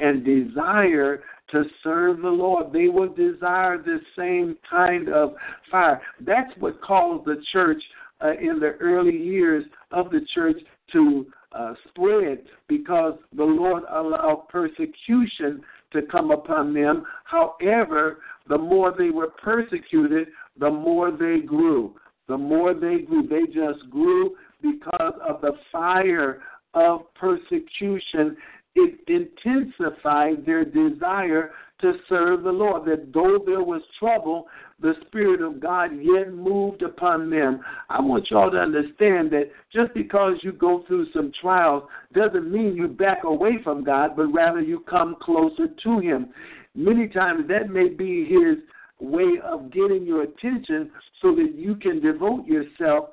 and 0.00 0.24
desire 0.24 1.22
to 1.52 1.62
serve 1.84 2.22
the 2.22 2.28
Lord. 2.28 2.72
They 2.72 2.88
will 2.88 3.14
desire 3.14 3.78
the 3.78 4.00
same 4.18 4.56
kind 4.68 5.08
of 5.08 5.34
fire. 5.70 6.02
That's 6.20 6.50
what 6.58 6.82
caused 6.82 7.24
the 7.24 7.40
church 7.52 7.82
uh, 8.20 8.32
in 8.32 8.58
the 8.58 8.72
early 8.80 9.16
years 9.16 9.64
of 9.92 10.10
the 10.10 10.26
church 10.34 10.56
to 10.92 11.26
uh, 11.52 11.74
spread 11.88 12.38
because 12.66 13.14
the 13.36 13.44
Lord 13.44 13.84
allowed 13.88 14.48
persecution 14.48 15.62
to 15.94 16.02
come 16.02 16.30
upon 16.30 16.74
them. 16.74 17.04
However, 17.24 18.18
the 18.48 18.58
more 18.58 18.94
they 18.96 19.10
were 19.10 19.30
persecuted, 19.42 20.28
the 20.58 20.70
more 20.70 21.10
they 21.10 21.40
grew. 21.40 21.94
The 22.28 22.36
more 22.36 22.74
they 22.74 22.98
grew, 22.98 23.26
they 23.26 23.46
just 23.46 23.88
grew 23.90 24.34
because 24.60 25.14
of 25.26 25.40
the 25.40 25.52
fire 25.72 26.42
of 26.74 27.02
persecution. 27.14 28.36
It 28.74 29.00
intensified 29.08 30.44
their 30.44 30.64
desire 30.64 31.52
to 31.84 31.94
serve 32.08 32.42
the 32.42 32.50
Lord. 32.50 32.86
That 32.86 33.12
though 33.12 33.38
there 33.44 33.62
was 33.62 33.82
trouble, 33.98 34.46
the 34.80 34.94
Spirit 35.06 35.42
of 35.42 35.60
God 35.60 35.90
yet 36.00 36.32
moved 36.32 36.82
upon 36.82 37.30
them. 37.30 37.60
I 37.90 38.00
want 38.00 38.30
y'all 38.30 38.50
to 38.50 38.58
understand 38.58 39.30
that 39.32 39.50
just 39.72 39.92
because 39.92 40.34
you 40.42 40.52
go 40.52 40.82
through 40.86 41.06
some 41.12 41.30
trials 41.40 41.84
doesn't 42.14 42.50
mean 42.50 42.74
you 42.74 42.88
back 42.88 43.24
away 43.24 43.58
from 43.62 43.84
God, 43.84 44.16
but 44.16 44.32
rather 44.32 44.60
you 44.60 44.80
come 44.80 45.16
closer 45.20 45.68
to 45.68 45.98
Him. 46.00 46.30
Many 46.74 47.06
times 47.06 47.46
that 47.48 47.68
may 47.68 47.88
be 47.88 48.24
His 48.24 48.56
way 48.98 49.38
of 49.44 49.70
getting 49.70 50.06
your 50.06 50.22
attention 50.22 50.90
so 51.20 51.34
that 51.34 51.52
you 51.54 51.76
can 51.76 52.00
devote 52.00 52.46
yourself 52.46 53.10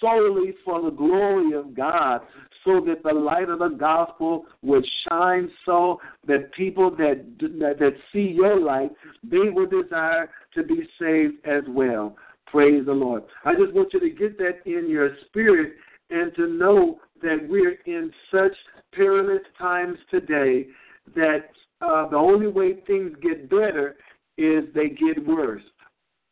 solely 0.00 0.54
for 0.64 0.82
the 0.82 0.90
glory 0.90 1.52
of 1.52 1.74
God, 1.74 2.20
so 2.64 2.80
that 2.86 3.02
the 3.02 3.12
light 3.12 3.48
of 3.48 3.58
the 3.58 3.68
gospel 3.68 4.44
would 4.62 4.86
shine 5.08 5.50
so 5.64 6.00
that 6.26 6.52
people 6.52 6.90
that 6.90 7.24
that 7.40 7.94
see 8.12 8.32
your 8.34 8.60
light, 8.60 8.90
they 9.22 9.50
will 9.50 9.66
desire 9.66 10.30
to 10.54 10.62
be 10.62 10.88
saved 10.98 11.34
as 11.44 11.62
well. 11.68 12.16
Praise 12.46 12.84
the 12.84 12.92
Lord. 12.92 13.22
I 13.44 13.54
just 13.54 13.72
want 13.72 13.92
you 13.92 14.00
to 14.00 14.10
get 14.10 14.38
that 14.38 14.60
in 14.66 14.88
your 14.88 15.16
spirit 15.26 15.74
and 16.10 16.34
to 16.36 16.46
know 16.48 17.00
that 17.22 17.38
we're 17.48 17.78
in 17.86 18.12
such 18.30 18.52
perilous 18.92 19.42
times 19.58 19.96
today 20.10 20.66
that 21.14 21.50
uh, 21.80 22.08
the 22.08 22.16
only 22.16 22.48
way 22.48 22.74
things 22.86 23.12
get 23.22 23.48
better 23.48 23.96
is 24.36 24.64
they 24.74 24.88
get 24.88 25.26
worse. 25.26 25.62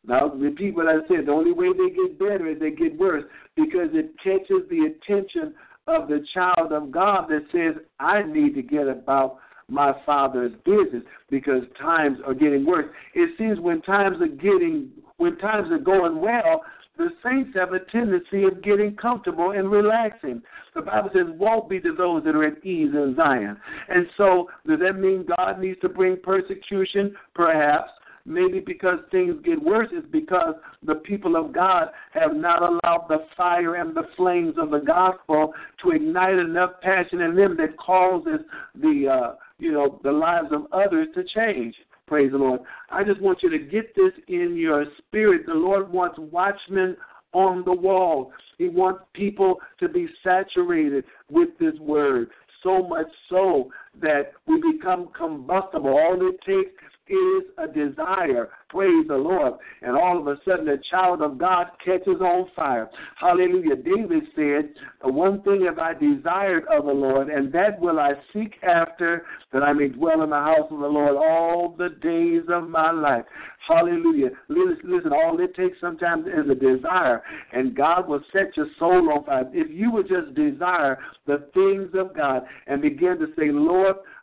Now, 0.06 0.28
repeat 0.28 0.74
what 0.74 0.88
I 0.88 0.96
said. 1.08 1.26
The 1.26 1.32
only 1.32 1.52
way 1.52 1.68
they 1.72 1.94
get 1.94 2.18
better 2.18 2.46
is 2.46 2.58
they 2.58 2.70
get 2.70 2.98
worse 2.98 3.24
because 3.56 3.88
it 3.92 4.12
catches 4.22 4.68
the 4.70 4.90
attention 4.92 5.54
of 5.90 6.08
the 6.08 6.24
child 6.32 6.72
of 6.72 6.90
God 6.90 7.28
that 7.28 7.44
says, 7.52 7.82
I 7.98 8.22
need 8.22 8.54
to 8.54 8.62
get 8.62 8.88
about 8.88 9.38
my 9.68 9.92
father's 10.04 10.52
business 10.64 11.02
because 11.30 11.62
times 11.80 12.18
are 12.26 12.34
getting 12.34 12.66
worse. 12.66 12.86
It 13.14 13.30
seems 13.38 13.60
when 13.60 13.82
times 13.82 14.16
are 14.20 14.26
getting 14.26 14.90
when 15.16 15.36
times 15.36 15.70
are 15.70 15.78
going 15.78 16.20
well, 16.20 16.62
the 16.96 17.10
saints 17.22 17.50
have 17.54 17.72
a 17.72 17.78
tendency 17.78 18.44
of 18.44 18.62
getting 18.62 18.96
comfortable 18.96 19.52
and 19.52 19.70
relaxing. 19.70 20.42
The 20.74 20.82
Bible 20.82 21.10
says, 21.12 21.26
Woe 21.38 21.66
be 21.68 21.80
to 21.80 21.94
those 21.94 22.24
that 22.24 22.34
are 22.34 22.44
at 22.44 22.64
ease 22.64 22.90
in 22.94 23.14
Zion. 23.16 23.56
And 23.88 24.06
so, 24.16 24.48
does 24.66 24.80
that 24.80 24.98
mean 24.98 25.26
God 25.36 25.60
needs 25.60 25.80
to 25.80 25.88
bring 25.88 26.16
persecution? 26.22 27.14
Perhaps. 27.34 27.90
Maybe 28.26 28.60
because 28.60 28.98
things 29.10 29.36
get 29.44 29.62
worse, 29.62 29.88
it's 29.92 30.06
because 30.10 30.54
the 30.84 30.96
people 30.96 31.36
of 31.36 31.52
God 31.52 31.88
have 32.12 32.34
not 32.34 32.62
allowed 32.62 33.06
the 33.08 33.26
fire 33.36 33.76
and 33.76 33.94
the 33.94 34.08
flames 34.16 34.54
of 34.58 34.70
the 34.70 34.78
gospel 34.78 35.52
to 35.82 35.90
ignite 35.90 36.38
enough 36.38 36.72
passion 36.82 37.20
in 37.22 37.34
them 37.34 37.56
that 37.56 37.76
causes 37.78 38.40
the 38.74 39.08
uh, 39.08 39.34
you 39.58 39.72
know 39.72 40.00
the 40.04 40.12
lives 40.12 40.48
of 40.52 40.66
others 40.72 41.08
to 41.14 41.24
change. 41.24 41.74
Praise 42.06 42.32
the 42.32 42.38
Lord. 42.38 42.60
I 42.90 43.04
just 43.04 43.20
want 43.20 43.38
you 43.42 43.50
to 43.50 43.58
get 43.58 43.94
this 43.94 44.12
in 44.26 44.56
your 44.56 44.84
spirit. 44.98 45.46
The 45.46 45.54
Lord 45.54 45.90
wants 45.90 46.18
watchmen 46.18 46.96
on 47.32 47.62
the 47.64 47.72
wall. 47.72 48.32
He 48.58 48.68
wants 48.68 49.02
people 49.14 49.60
to 49.78 49.88
be 49.88 50.08
saturated 50.24 51.04
with 51.30 51.50
this 51.58 51.78
word, 51.78 52.30
so 52.62 52.86
much 52.86 53.06
so 53.28 53.70
that 54.00 54.32
we 54.46 54.60
become 54.72 55.08
combustible. 55.16 55.90
All 55.90 56.18
it 56.28 56.40
takes 56.42 56.72
is 57.10 57.42
a 57.58 57.66
desire. 57.66 58.50
Praise 58.68 59.06
the 59.08 59.16
Lord. 59.16 59.54
And 59.82 59.96
all 59.96 60.18
of 60.18 60.26
a 60.28 60.38
sudden, 60.44 60.66
the 60.66 60.80
child 60.90 61.22
of 61.22 61.38
God 61.38 61.66
catches 61.84 62.20
on 62.20 62.46
fire. 62.54 62.88
Hallelujah. 63.18 63.76
David 63.76 64.22
said, 64.36 64.74
One 65.02 65.42
thing 65.42 65.64
have 65.66 65.78
I 65.80 65.94
desired 65.94 66.64
of 66.70 66.84
the 66.84 66.92
Lord, 66.92 67.28
and 67.28 67.52
that 67.52 67.80
will 67.80 67.98
I 67.98 68.12
seek 68.32 68.54
after, 68.62 69.26
that 69.52 69.64
I 69.64 69.72
may 69.72 69.88
dwell 69.88 70.22
in 70.22 70.30
the 70.30 70.36
house 70.36 70.68
of 70.70 70.78
the 70.78 70.86
Lord 70.86 71.16
all 71.16 71.74
the 71.76 71.88
days 72.00 72.44
of 72.48 72.68
my 72.68 72.92
life. 72.92 73.24
Hallelujah. 73.66 74.30
Listen, 74.48 75.12
all 75.12 75.38
it 75.40 75.54
takes 75.54 75.80
sometimes 75.80 76.26
is 76.26 76.50
a 76.50 76.54
desire, 76.54 77.22
and 77.52 77.74
God 77.74 78.08
will 78.08 78.22
set 78.32 78.56
your 78.56 78.66
soul 78.78 79.12
on 79.12 79.24
fire. 79.24 79.48
If 79.52 79.70
you 79.70 79.90
would 79.92 80.08
just 80.08 80.34
desire 80.34 80.98
the 81.26 81.48
things 81.54 81.90
of 81.94 82.16
God 82.16 82.42
and 82.66 82.80
begin 82.80 83.18
to 83.18 83.26
say, 83.36 83.50
Lord, 83.50 83.79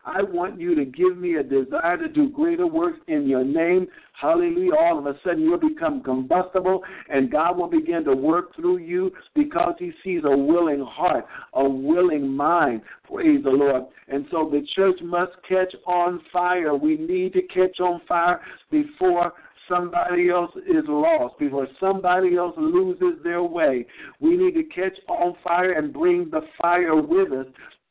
I 0.07 0.23
want 0.23 0.59
you 0.59 0.73
to 0.73 0.85
give 0.85 1.17
me 1.17 1.35
a 1.35 1.43
desire 1.43 1.97
to 1.97 2.07
do 2.07 2.29
greater 2.29 2.65
works 2.65 2.99
in 3.07 3.27
your 3.27 3.43
name. 3.43 3.87
Hallelujah. 4.13 4.71
All 4.79 4.97
of 4.97 5.05
a 5.05 5.19
sudden 5.23 5.41
you'll 5.41 5.59
become 5.59 6.01
combustible 6.01 6.81
and 7.09 7.29
God 7.29 7.57
will 7.57 7.69
begin 7.69 8.05
to 8.05 8.15
work 8.15 8.55
through 8.55 8.77
you 8.77 9.11
because 9.35 9.73
he 9.77 9.91
sees 10.03 10.21
a 10.23 10.37
willing 10.37 10.85
heart, 10.87 11.25
a 11.53 11.67
willing 11.67 12.27
mind. 12.27 12.81
Praise 13.03 13.43
the 13.43 13.49
Lord. 13.49 13.83
And 14.07 14.25
so 14.31 14.49
the 14.49 14.65
church 14.75 14.99
must 15.03 15.33
catch 15.47 15.75
on 15.85 16.21
fire. 16.31 16.73
We 16.73 16.95
need 16.97 17.33
to 17.33 17.41
catch 17.41 17.79
on 17.81 17.99
fire 18.07 18.39
before 18.71 19.33
somebody 19.67 20.29
else 20.29 20.51
is 20.55 20.85
lost, 20.87 21.37
before 21.37 21.67
somebody 21.81 22.37
else 22.37 22.55
loses 22.57 23.21
their 23.23 23.43
way. 23.43 23.85
We 24.21 24.37
need 24.37 24.53
to 24.53 24.63
catch 24.63 24.97
on 25.09 25.35
fire 25.43 25.73
and 25.73 25.91
bring 25.91 26.29
the 26.29 26.41
fire 26.61 26.95
with 26.95 27.33
us 27.33 27.47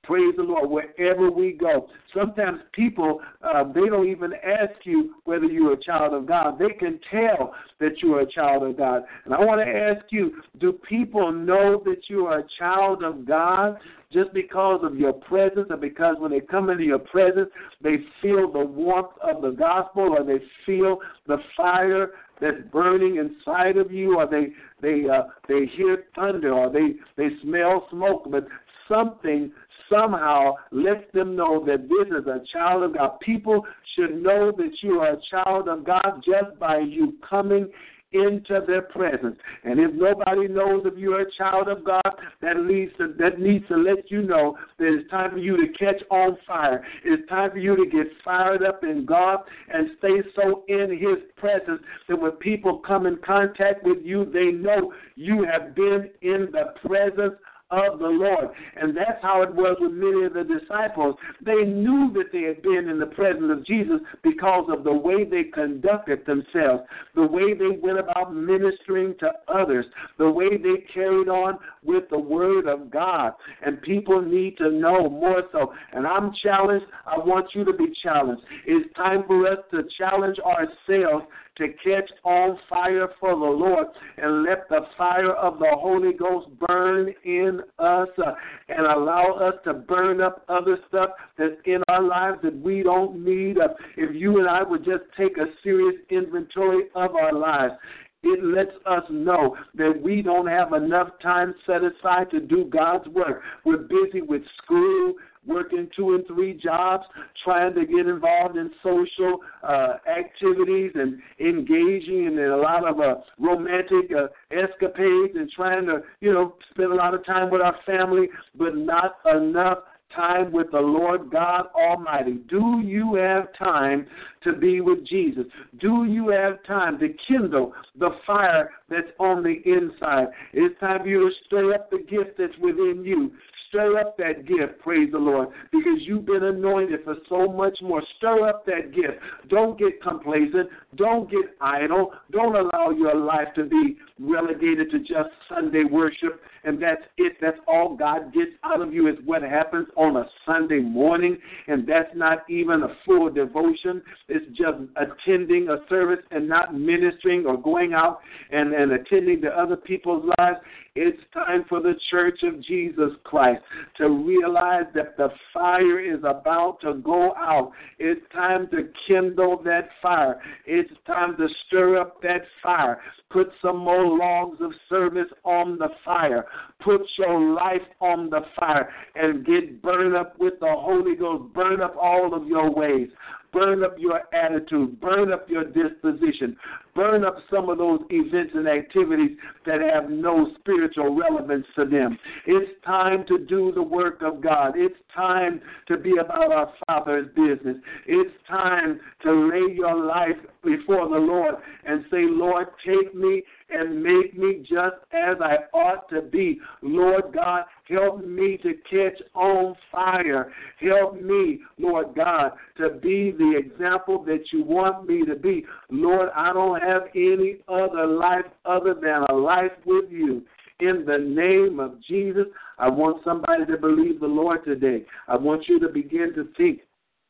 Praise 0.07 0.35
the 0.37 0.43
Lord. 0.45 0.71
Wherever 0.71 1.31
we 1.31 1.53
go, 1.53 1.89
sometimes 2.15 2.61
people 2.73 3.21
uh, 3.43 3.65
they 3.65 3.87
don't 3.89 4.09
even 4.09 4.33
ask 4.35 4.85
you 4.85 5.15
whether 5.25 5.47
you're 5.47 5.73
a 5.73 5.83
child 5.83 6.15
of 6.15 6.27
God. 6.27 6.59
They 6.61 6.71
can 6.79 7.01
tell 7.11 7.55
that 7.81 8.01
you 8.03 8.15
are 8.15 8.21
a 8.21 8.31
child 8.31 8.63
of 8.63 8.77
God. 8.77 9.03
And 9.25 9.35
I 9.35 9.41
want 9.41 9.61
to 9.61 9.67
ask 9.67 10.07
you: 10.11 10.41
Do 10.59 10.73
people 10.73 11.33
know 11.33 11.83
that 11.85 12.03
you 12.09 12.27
are 12.27 12.39
a 12.39 12.45
child 12.57 13.03
of 13.03 13.27
God 13.27 13.79
just 14.13 14.33
because 14.33 14.81
of 14.85 14.97
your 14.97 15.13
presence, 15.13 15.67
or 15.71 15.77
because 15.77 16.17
when 16.21 16.31
they 16.31 16.41
come 16.41 16.71
into 16.71 16.85
your 16.85 17.01
presence, 17.01 17.51
they 17.83 17.97
feel 18.23 18.51
the 18.53 18.65
warmth 18.65 19.11
of 19.23 19.43
the 19.43 19.51
gospel, 19.51 20.15
or 20.17 20.25
they 20.25 20.43
feel 20.65 20.99
the 21.27 21.39
fire 21.57 22.11
that's 22.41 22.63
burning 22.71 23.17
inside 23.17 23.77
of 23.77 23.91
you, 23.91 24.19
or 24.19 24.29
they 24.29 24.49
they 24.81 25.09
uh, 25.09 25.25
they 25.49 25.67
hear 25.77 26.05
thunder, 26.15 26.53
or 26.53 26.71
they 26.71 26.95
they 27.17 27.31
smell 27.43 27.89
smoke, 27.91 28.31
but 28.31 28.47
something 28.89 29.51
somehow 29.91 30.55
lets 30.71 31.11
them 31.13 31.37
know 31.37 31.65
that 31.67 31.89
this 31.89 32.09
is 32.09 32.27
a 32.27 32.41
child 32.53 32.83
of 32.83 32.97
God. 32.97 33.21
People 33.21 33.67
should 33.95 34.23
know 34.23 34.53
that 34.53 34.73
you 34.83 35.01
are 35.01 35.13
a 35.15 35.21
child 35.31 35.69
of 35.69 35.85
God 35.85 36.23
just 36.25 36.59
by 36.59 36.79
you 36.79 37.15
coming 37.29 37.69
into 38.13 38.61
their 38.67 38.83
presence. 38.83 39.37
And 39.65 39.81
if 39.81 39.93
nobody 39.93 40.49
knows 40.49 40.83
if 40.85 40.97
you're 40.97 41.23
a 41.23 41.33
child 41.33 41.69
of 41.69 41.85
God, 41.85 42.03
that 42.41 42.57
needs 42.57 42.93
to 42.99 43.15
that 43.19 43.41
needs 43.41 43.67
to 43.69 43.77
let 43.77 44.11
you 44.11 44.23
know 44.23 44.57
that 44.79 44.87
it's 44.87 45.11
time 45.11 45.33
for 45.33 45.39
you 45.39 45.57
to 45.57 45.73
catch 45.73 46.03
on 46.11 46.37
fire. 46.47 46.85
It's 47.05 47.29
time 47.29 47.51
for 47.51 47.59
you 47.59 47.77
to 47.77 47.91
get 47.91 48.07
fired 48.25 48.63
up 48.63 48.85
in 48.85 49.05
God 49.05 49.41
and 49.73 49.91
stay 49.99 50.23
so 50.35 50.65
in 50.69 50.91
His 50.93 51.19
presence 51.37 51.83
that 52.09 52.21
when 52.21 52.33
people 52.33 52.79
come 52.79 53.07
in 53.07 53.19
contact 53.25 53.85
with 53.85 53.99
you, 54.03 54.25
they 54.25 54.47
know 54.47 54.93
you 55.17 55.45
have 55.45 55.75
been 55.75 56.11
in 56.23 56.49
the 56.53 56.75
presence 56.87 57.35
of 57.71 57.99
the 57.99 58.07
Lord. 58.07 58.49
And 58.77 58.97
that's 58.97 59.21
how 59.23 59.43
it 59.43 59.53
was 59.53 59.77
with 59.81 59.93
many 59.93 60.25
of 60.25 60.35
the 60.35 60.45
disciples. 60.45 61.17
They 61.45 61.65
knew 61.65 62.13
that 62.15 62.33
they 62.33 62.43
had 62.43 62.63
been 62.63 62.89
in 62.89 63.01
the 63.01 63.07
presence 63.07 63.51
of 63.51 63.67
Jesus 63.67 64.01
because 64.23 64.67
of 64.69 64.85
the 64.85 64.93
way 64.93 65.25
they 65.25 65.45
conducted 65.45 66.25
themselves, 66.27 66.85
the 67.15 67.27
way 67.27 67.55
they 67.55 67.77
went 67.83 67.99
about 67.99 68.35
ministering 68.35 69.15
to 69.21 69.33
others, 69.53 69.87
the 70.19 70.31
way 70.31 70.57
they 70.57 70.85
carried 70.93 71.29
on 71.29 71.59
with 71.83 72.05
the 72.11 72.19
Word 72.19 72.67
of 72.67 72.91
God. 72.91 73.33
And 73.65 73.83
people 73.83 74.23
need 74.23 74.57
to 74.59 74.71
know 74.71 75.09
more 75.09 75.43
so. 75.51 75.73
And 75.93 76.07
I'm 76.07 76.33
challenged. 76.43 76.87
I 77.05 77.19
want 77.19 77.47
you 77.55 77.65
to 77.65 77.73
be 77.73 77.93
challenged. 78.03 78.43
It's 78.65 78.95
time 78.95 79.25
for 79.27 79.47
us 79.49 79.59
to 79.73 79.83
challenge 79.99 80.39
ourselves 80.39 81.27
to 81.59 81.69
catch 81.83 82.11
on 82.25 82.59
fire 82.69 83.09
for 83.19 83.31
the 83.31 83.37
Lord 83.37 83.87
and 84.19 84.43
let 84.43 84.69
the 84.69 84.81
fire 84.97 85.33
of 85.33 85.59
the 85.59 85.71
Holy 85.71 86.13
Ghost 86.13 86.49
burn 86.67 87.13
in 87.25 87.61
us 87.79 88.09
uh, 88.19 88.33
and 88.69 88.87
allow 88.87 89.33
us 89.33 89.55
to 89.65 89.75
burn 89.75 90.21
up 90.21 90.45
other 90.49 90.79
stuff 90.89 91.11
that's 91.39 91.55
in 91.65 91.83
our 91.89 92.03
lives 92.03 92.39
that 92.43 92.59
we 92.61 92.83
don't 92.83 93.25
need. 93.25 93.59
Uh, 93.59 93.69
if 93.97 94.15
you 94.15 94.39
and 94.39 94.49
I 94.49 94.63
would 94.63 94.85
just 94.85 95.05
take 95.17 95.39
a 95.39 95.47
serious 95.63 95.97
inventory 96.11 96.85
of 96.95 97.15
our 97.15 97.33
lives, 97.33 97.75
it 98.23 98.43
lets 98.43 98.73
us 98.87 99.05
know 99.09 99.57
that 99.75 100.01
we 100.03 100.21
don't 100.21 100.49
have 100.49 100.73
enough 100.73 101.11
time 101.23 101.55
set 101.65 101.83
aside 101.85 102.31
to 102.33 102.41
do 102.41 102.65
God's 102.65 103.07
work. 103.09 103.43
We're 103.65 103.79
busy 103.79 104.21
with 104.21 104.43
school, 104.63 105.15
working 105.47 105.89
two 105.97 106.15
and 106.15 106.27
three 106.27 106.55
jobs, 106.55 107.05
trying 107.45 107.75
to 107.75 107.87
get 107.87 108.07
involved 108.07 108.57
in 108.57 108.71
social 108.83 109.41
uh, 109.63 109.95
activities 110.09 110.93
and 110.95 111.21
engaging 111.41 112.27
in 112.27 112.39
a 112.39 112.57
lot 112.57 112.87
of 112.87 113.01
uh, 113.01 113.17
romantic 113.39 114.11
uh, 114.17 114.27
escapades 114.51 115.35
and 115.35 115.51
trying 115.51 115.87
to, 115.87 116.03
you 116.21 116.33
know, 116.33 116.55
spend 116.71 116.93
a 116.93 116.95
lot 116.95 117.15
of 117.15 117.25
time 117.25 117.51
with 117.51 117.61
our 117.61 117.77
family, 117.87 118.29
but 118.57 118.77
not 118.77 119.17
enough 119.35 119.79
time 120.15 120.51
with 120.51 120.71
the 120.71 120.81
Lord 120.81 121.31
God 121.31 121.67
Almighty? 121.75 122.41
Do 122.49 122.81
you 122.85 123.15
have 123.15 123.49
time 123.59 124.07
to 124.45 124.53
be 124.53 124.81
with 124.81 125.07
Jesus? 125.07 125.45
Do 125.81 126.05
you 126.05 126.29
have 126.29 126.63
time 126.65 126.99
to 127.01 127.09
kindle 127.29 127.73
the 127.99 128.11
fire 128.27 128.71
that's 128.89 129.11
on 129.19 129.43
the 129.43 129.61
inside? 129.65 130.29
It's 130.53 130.79
time 130.81 131.03
for 131.03 131.09
you 131.09 131.29
to 131.29 131.35
stir 131.47 131.75
up 131.75 131.91
the 131.91 131.99
gift 131.99 132.39
that's 132.39 132.57
within 132.61 133.03
you. 133.05 133.33
Stir 133.69 133.99
up 133.99 134.17
that 134.19 134.47
gift, 134.47 134.81
praise 134.81 135.11
the 135.13 135.19
Lord, 135.19 135.49
because 135.73 135.99
you've 136.01 136.27
been 136.27 136.45
anointed 136.45 137.01
for 137.05 137.17
so 137.29 137.49
much 137.49 137.79
more. 137.83 138.03
Stir 138.19 138.49
up 138.49 138.65
that 138.67 138.95
gift. 138.95 139.19
Don't 139.49 139.79
get 139.79 140.03
complacent. 140.03 140.69
Don't 140.95 141.31
get 141.31 141.57
idle. 141.61 142.13
Don't 142.31 142.57
allow 142.57 142.91
your 142.91 143.15
life 143.15 143.49
to 143.57 143.65
be 143.65 143.97
relegated 144.19 144.91
to 144.91 144.99
just 145.01 145.31
Sunday 145.49 145.85
worship 145.85 146.41
and 146.67 146.83
that's 146.83 147.03
it. 147.17 147.35
That's 147.41 147.59
all 147.67 147.97
God 147.97 148.35
gets 148.35 148.51
out 148.65 148.83
of 148.83 148.93
you 148.93 149.09
is 149.09 149.15
what 149.25 149.43
happens 149.43 149.87
on 149.97 150.17
a 150.17 150.27
Sunday 150.45 150.81
morning, 150.81 151.39
and 151.69 151.87
that's 151.87 152.11
not 152.15 152.39
even 152.51 152.83
a 152.83 152.89
full 153.07 153.31
devotion. 153.31 154.03
It's 154.29 154.47
just 154.49 154.79
attending 154.97 155.69
a 155.69 155.79
service 155.89 156.25
and 156.33 156.49
not 156.49 156.75
ministering 156.75 157.47
or 157.47 157.57
going 157.57 157.95
out 157.95 158.19
and, 158.51 158.75
and 158.75 158.93
attending 158.93 159.41
to 159.43 159.49
other 159.49 159.77
people's 159.77 160.29
lives. 160.39 160.59
It's 160.97 161.21
time 161.35 161.65
for 161.69 161.81
the 161.81 161.95
church 162.11 162.41
of 162.43 162.61
Jesus 162.63 163.11
Christ 163.23 163.63
to 163.99 164.09
realize 164.09 164.87
that 164.95 165.17
the 165.17 165.29
fire 165.53 166.01
is 166.01 166.21
about 166.21 166.79
to 166.81 166.95
go 166.95 167.35
out. 167.37 167.71
It's 167.99 168.23
time 168.33 168.69
to 168.71 168.89
kindle 169.07 169.63
that 169.65 169.91
fire. 170.03 170.41
It's 170.65 170.91
time 171.07 171.37
to 171.37 171.49
stir 171.67 171.99
up 172.01 172.23
that 172.23 172.43
fire. 172.63 173.01
Put 173.31 173.49
some 173.61 173.77
more 173.77 174.17
logs 174.17 174.59
of 174.63 174.73
service 174.89 175.29
on 175.45 175.79
the 175.79 175.89
fire. 176.05 176.47
Put 176.81 177.03
your 177.19 177.55
life 177.55 177.83
on 178.01 178.31
the 178.31 178.41
fire 178.59 178.89
and 179.15 179.45
get 179.45 179.83
burned 179.83 180.15
up 180.15 180.39
with 180.39 180.55
the 180.61 180.69
Holy 180.69 181.17
Ghost. 181.17 181.53
Burn 181.55 181.81
up 181.81 181.97
all 182.01 182.35
of 182.35 182.47
your 182.47 182.71
ways. 182.71 183.09
Burn 183.53 183.83
up 183.83 183.97
your 183.99 184.23
attitude. 184.35 185.01
Burn 185.01 185.33
up 185.33 185.49
your 185.49 185.65
disposition. 185.65 186.57
Burn 186.95 187.25
up 187.25 187.37
some 187.51 187.71
of 187.71 187.79
those 187.79 188.01
events 188.11 188.53
and 188.55 188.69
activities 188.69 189.37
that 189.65 189.81
have 189.81 190.11
no 190.11 190.51
spiritual 190.59 191.17
relevance 191.17 191.67
to 191.77 191.87
them. 191.87 192.19
It's 192.47 192.71
time 192.85 193.25
to 193.29 193.39
do 193.39 193.73
the 193.73 193.83
work 193.83 194.21
of 194.21 194.43
God. 194.43 194.75
It's 194.77 194.97
time 195.15 195.61
to 195.89 195.97
be 195.97 196.19
about 196.19 196.53
our 196.53 196.73
Father's 196.87 197.29
business. 197.35 197.79
It's 198.07 198.33
time 198.47 199.01
to 199.23 199.49
lay 199.49 199.75
your 199.75 200.05
life 200.05 200.37
before 200.63 201.09
the 201.09 201.17
Lord 201.17 201.55
and 201.87 202.05
say, 202.11 202.25
Lord, 202.29 202.67
take 202.85 203.15
me 203.15 203.43
and 203.71 204.03
make 204.03 204.37
me 204.37 204.59
just 204.61 204.97
as 205.13 205.37
I 205.41 205.57
ought 205.73 206.09
to 206.11 206.23
be. 206.23 206.61
Lord 206.83 207.33
God, 207.35 207.65
help 207.89 208.25
me 208.25 208.59
to 208.59 208.75
catch 208.89 209.21
on 209.35 209.75
fire. 209.91 210.53
Help 210.81 211.21
me, 211.21 211.61
Lord 211.79 212.15
God, 212.15 212.53
to 212.79 212.91
be 212.91 213.33
the 213.33 213.55
example 213.57 214.25
that 214.25 214.53
you 214.53 214.63
want 214.63 215.09
me 215.09 215.25
to 215.25 215.35
be. 215.35 215.65
Lord, 215.91 216.31
I 216.35 216.53
don't 216.53 216.81
have 216.81 217.05
any 217.15 217.59
other 217.69 218.07
life 218.07 218.47
other 218.65 218.95
than 218.95 219.25
a 219.31 219.35
life 219.35 219.73
with 219.85 220.11
you. 220.11 220.45
In 220.79 221.05
the 221.07 221.19
name 221.19 221.81
of 221.81 222.03
Jesus, 222.03 222.47
I 222.79 222.89
want 222.89 223.25
somebody 223.25 223.65
to 223.65 223.79
believe 223.79 224.21
the 224.21 224.27
Lord 224.27 224.65
today. 224.65 225.07
I 225.27 225.37
want 225.37 225.69
you 225.69 225.81
to 225.81 225.89
begin 225.89 226.35
to 226.35 226.49
think 226.57 226.81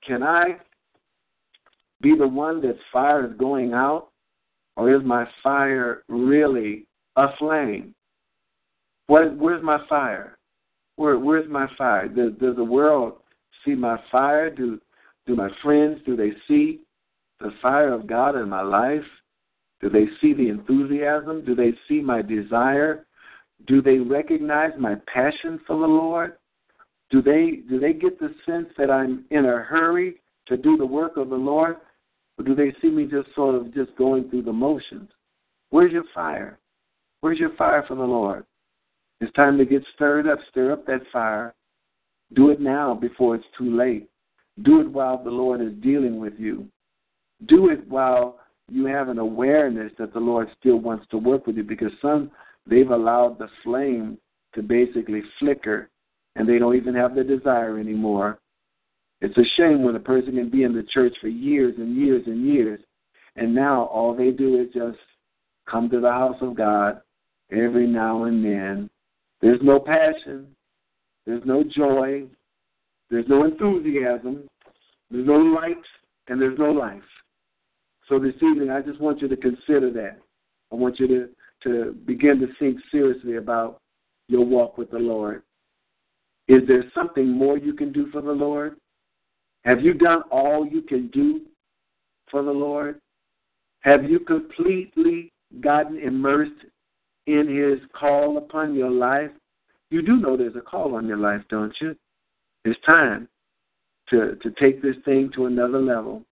can 0.07 0.23
I 0.23 0.57
be 2.01 2.17
the 2.17 2.29
one 2.29 2.61
that 2.63 2.77
fire 2.93 3.27
is 3.27 3.37
going 3.39 3.73
out? 3.73 4.09
Or 4.77 4.95
is 4.95 5.03
my 5.05 5.27
fire 5.43 6.03
really 6.09 6.87
a 7.17 7.29
flame? 7.39 7.95
What, 9.07 9.37
where's 9.37 9.63
my 9.63 9.79
fire? 9.89 10.37
Where, 10.97 11.19
where's 11.19 11.49
my 11.49 11.67
fire? 11.79 12.09
Does, 12.09 12.33
does 12.41 12.57
the 12.57 12.65
world 12.65 13.15
see 13.65 13.75
my 13.75 13.99
fire? 14.11 14.51
Do, 14.51 14.81
do 15.27 15.35
my 15.35 15.49
friends, 15.63 16.01
do 16.05 16.17
they 16.17 16.31
see 16.49 16.81
the 17.41 17.51
fire 17.63 17.93
of 17.93 18.07
God 18.07 18.37
in 18.37 18.49
my 18.49 18.63
life? 18.63 19.05
Do 19.81 19.91
they 19.91 20.07
see 20.21 20.33
the 20.33 20.49
enthusiasm? 20.49 21.45
Do 21.45 21.55
they 21.55 21.73
see 21.89 22.01
my 22.01 22.23
desire? 22.23 23.07
Do 23.67 23.83
they 23.83 23.99
recognize 23.99 24.73
my 24.79 24.97
passion 25.13 25.61
for 25.67 25.79
the 25.79 25.87
Lord? 25.87 26.35
Do 27.11 27.23
they 27.23 27.63
do 27.69 27.79
they 27.79 27.93
get 27.93 28.19
the 28.19 28.35
sense 28.47 28.67
that 28.79 28.91
I'm 28.91 29.25
in 29.31 29.45
a 29.45 29.59
hurry 29.59 30.17
to 30.49 30.57
do 30.57 30.77
the 30.77 30.87
work 30.87 31.17
of 31.17 31.29
the 31.29 31.37
Lord? 31.37 31.77
Or 32.39 32.45
do 32.45 32.55
they 32.55 32.75
see 32.81 32.89
me 32.89 33.05
just 33.07 33.35
sort 33.35 33.55
of 33.55 33.73
just 33.75 33.97
going 33.97 34.29
through 34.29 34.43
the 34.43 34.53
motions? 34.53 35.11
Where's 35.71 35.93
your 35.93 36.05
fire? 36.15 36.59
Where's 37.21 37.39
your 37.39 37.55
fire 37.57 37.85
for 37.87 37.95
the 37.95 38.03
Lord? 38.03 38.45
It's 39.21 39.33
time 39.33 39.57
to 39.59 39.65
get 39.65 39.83
stirred 39.95 40.29
up. 40.29 40.39
Stir 40.51 40.73
up 40.73 40.87
that 40.87 41.01
fire. 41.13 41.55
Do 42.35 42.51
it 42.51 42.61
now 42.61 42.95
before 42.95 43.35
it's 43.35 43.45
too 43.57 43.75
late. 43.75 44.09
Do 44.63 44.81
it 44.81 44.91
while 44.91 45.23
the 45.23 45.31
Lord 45.31 45.61
is 45.61 45.73
dealing 45.83 46.21
with 46.21 46.35
you. 46.39 46.67
Do 47.47 47.71
it 47.71 47.87
while 47.89 48.39
you 48.71 48.87
have 48.87 49.09
an 49.09 49.19
awareness 49.19 49.93
that 49.99 50.13
the 50.13 50.21
Lord 50.21 50.49
still 50.59 50.79
wants 50.79 51.07
to 51.11 51.19
work 51.19 51.47
with 51.47 51.57
you 51.57 51.63
because 51.63 51.93
some, 52.03 52.31
they've 52.67 52.91
allowed 52.91 53.39
the 53.39 53.49
flame 53.63 54.19
to 54.55 54.63
basically 54.63 55.23
flicker 55.39 55.89
and 56.35 56.49
they 56.49 56.59
don't 56.59 56.77
even 56.77 56.95
have 56.95 57.15
the 57.15 57.23
desire 57.23 57.79
anymore 57.79 58.39
it's 59.21 59.37
a 59.39 59.45
shame 59.57 59.83
when 59.83 59.97
a 59.97 60.01
person 60.01 60.35
can 60.35 60.51
be 60.51 60.65
in 60.65 60.75
the 60.75 60.83
church 60.83 61.15
for 61.21 61.29
years 61.29 61.75
and 61.79 61.97
years 61.97 62.23
and 62.27 62.47
years, 62.47 62.81
and 63.37 63.55
now 63.55 63.85
all 63.85 64.15
they 64.15 64.31
do 64.31 64.61
is 64.61 64.69
just 64.75 64.99
come 65.69 65.89
to 65.91 66.01
the 66.01 66.11
house 66.11 66.37
of 66.41 66.57
God 66.57 67.01
every 67.51 67.87
now 67.87 68.25
and 68.25 68.45
then. 68.45 68.91
There's 69.41 69.61
no 69.63 69.81
passion, 69.81 70.47
there's 71.27 71.45
no 71.45 71.63
joy, 71.65 72.25
there's 73.11 73.29
no 73.29 73.45
enthusiasm, 73.45 74.49
there's 75.11 75.27
no 75.27 75.37
light, 75.37 75.77
and 76.29 76.41
there's 76.41 76.59
no 76.59 76.71
life. 76.71 77.03
So 78.09 78.19
this 78.19 78.35
evening, 78.37 78.71
I 78.71 78.83
just 78.83 79.01
want 79.01 79.21
you 79.21 79.29
to 79.29 79.37
consider 79.37 79.91
that. 79.93 80.19
I 80.73 80.75
want 80.75 80.99
you 81.01 81.07
to, 81.09 81.29
to 81.65 81.93
begin 82.07 82.39
to 82.41 82.49
think 82.59 82.79
seriously 82.91 83.37
about 83.37 83.81
your 84.29 84.45
walk 84.45 84.79
with 84.79 84.91
the 84.91 84.99
Lord. 84.99 85.43
Is 86.49 86.63
there 86.69 86.85
something 86.95 87.31
more 87.31 87.59
you 87.59 87.75
can 87.75 87.93
do 87.93 88.09
for 88.11 88.21
the 88.21 88.33
Lord? 88.33 88.77
Have 89.67 89.81
you 89.81 89.95
done 89.95 90.23
all 90.31 90.65
you 90.65 90.81
can 90.81 91.09
do 91.09 91.41
for 92.31 92.45
the 92.45 92.53
Lord? 92.53 93.01
Have 93.81 94.05
you 94.05 94.21
completely 94.21 95.33
gotten 95.61 95.99
immersed 95.99 96.65
in 97.27 97.49
His 97.49 97.81
call 97.93 98.39
upon 98.39 98.77
your 98.77 98.91
life? 98.91 99.31
You 99.91 100.03
do 100.03 100.19
know 100.19 100.37
there's 100.37 100.55
a 100.55 100.61
call 100.61 100.95
on 100.95 101.09
your 101.09 101.17
life, 101.17 101.43
don't 101.51 101.75
you? 101.81 101.97
It's 102.65 102.79
time 102.87 103.29
to, 104.11 104.37
to 104.37 104.51
take 104.53 104.83
this 104.83 104.97
thing 105.05 105.31
to 105.35 105.47
another 105.47 105.81
level. 105.81 106.23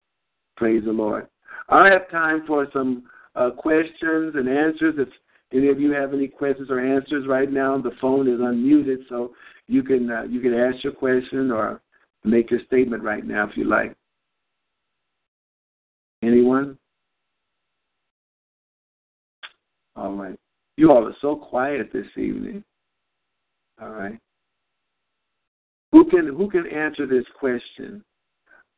Praise 0.57 0.85
the 0.85 0.93
Lord. 0.93 1.27
I 1.69 1.91
have 1.91 2.09
time 2.13 2.45
for 2.47 2.69
some 2.73 3.03
uh, 3.35 3.51
questions 3.51 4.35
and 4.37 4.49
answers. 4.49 4.95
If 4.97 5.09
any 5.53 5.71
of 5.71 5.81
you 5.81 5.93
have 5.93 6.15
any 6.15 6.29
questions 6.29 6.71
or 6.71 6.79
answers 6.79 7.27
right 7.27 7.51
now, 7.51 7.79
the 7.79 7.97
phone 8.01 8.29
is 8.29 8.39
unmuted, 8.39 9.09
so 9.09 9.33
you 9.67 9.83
can 9.83 10.09
uh, 10.09 10.23
you 10.23 10.41
can 10.41 10.55
ask 10.55 10.85
your 10.85 10.93
question 10.93 11.51
or 11.51 11.81
make 12.25 12.51
your 12.51 12.61
statement 12.67 13.03
right 13.03 13.25
now 13.25 13.49
if 13.49 13.57
you 13.57 13.65
like. 13.65 13.95
Anyone? 16.23 16.79
All 19.97 20.15
right. 20.15 20.39
You 20.77 20.91
all 20.91 21.07
are 21.07 21.17
so 21.21 21.37
quiet 21.37 21.91
this 21.93 22.07
evening. 22.17 22.65
All 23.81 23.91
right. 23.91 24.19
Who 25.93 26.05
can 26.07 26.27
who 26.27 26.51
can 26.51 26.67
answer 26.67 27.07
this 27.07 27.25
question? 27.39 28.03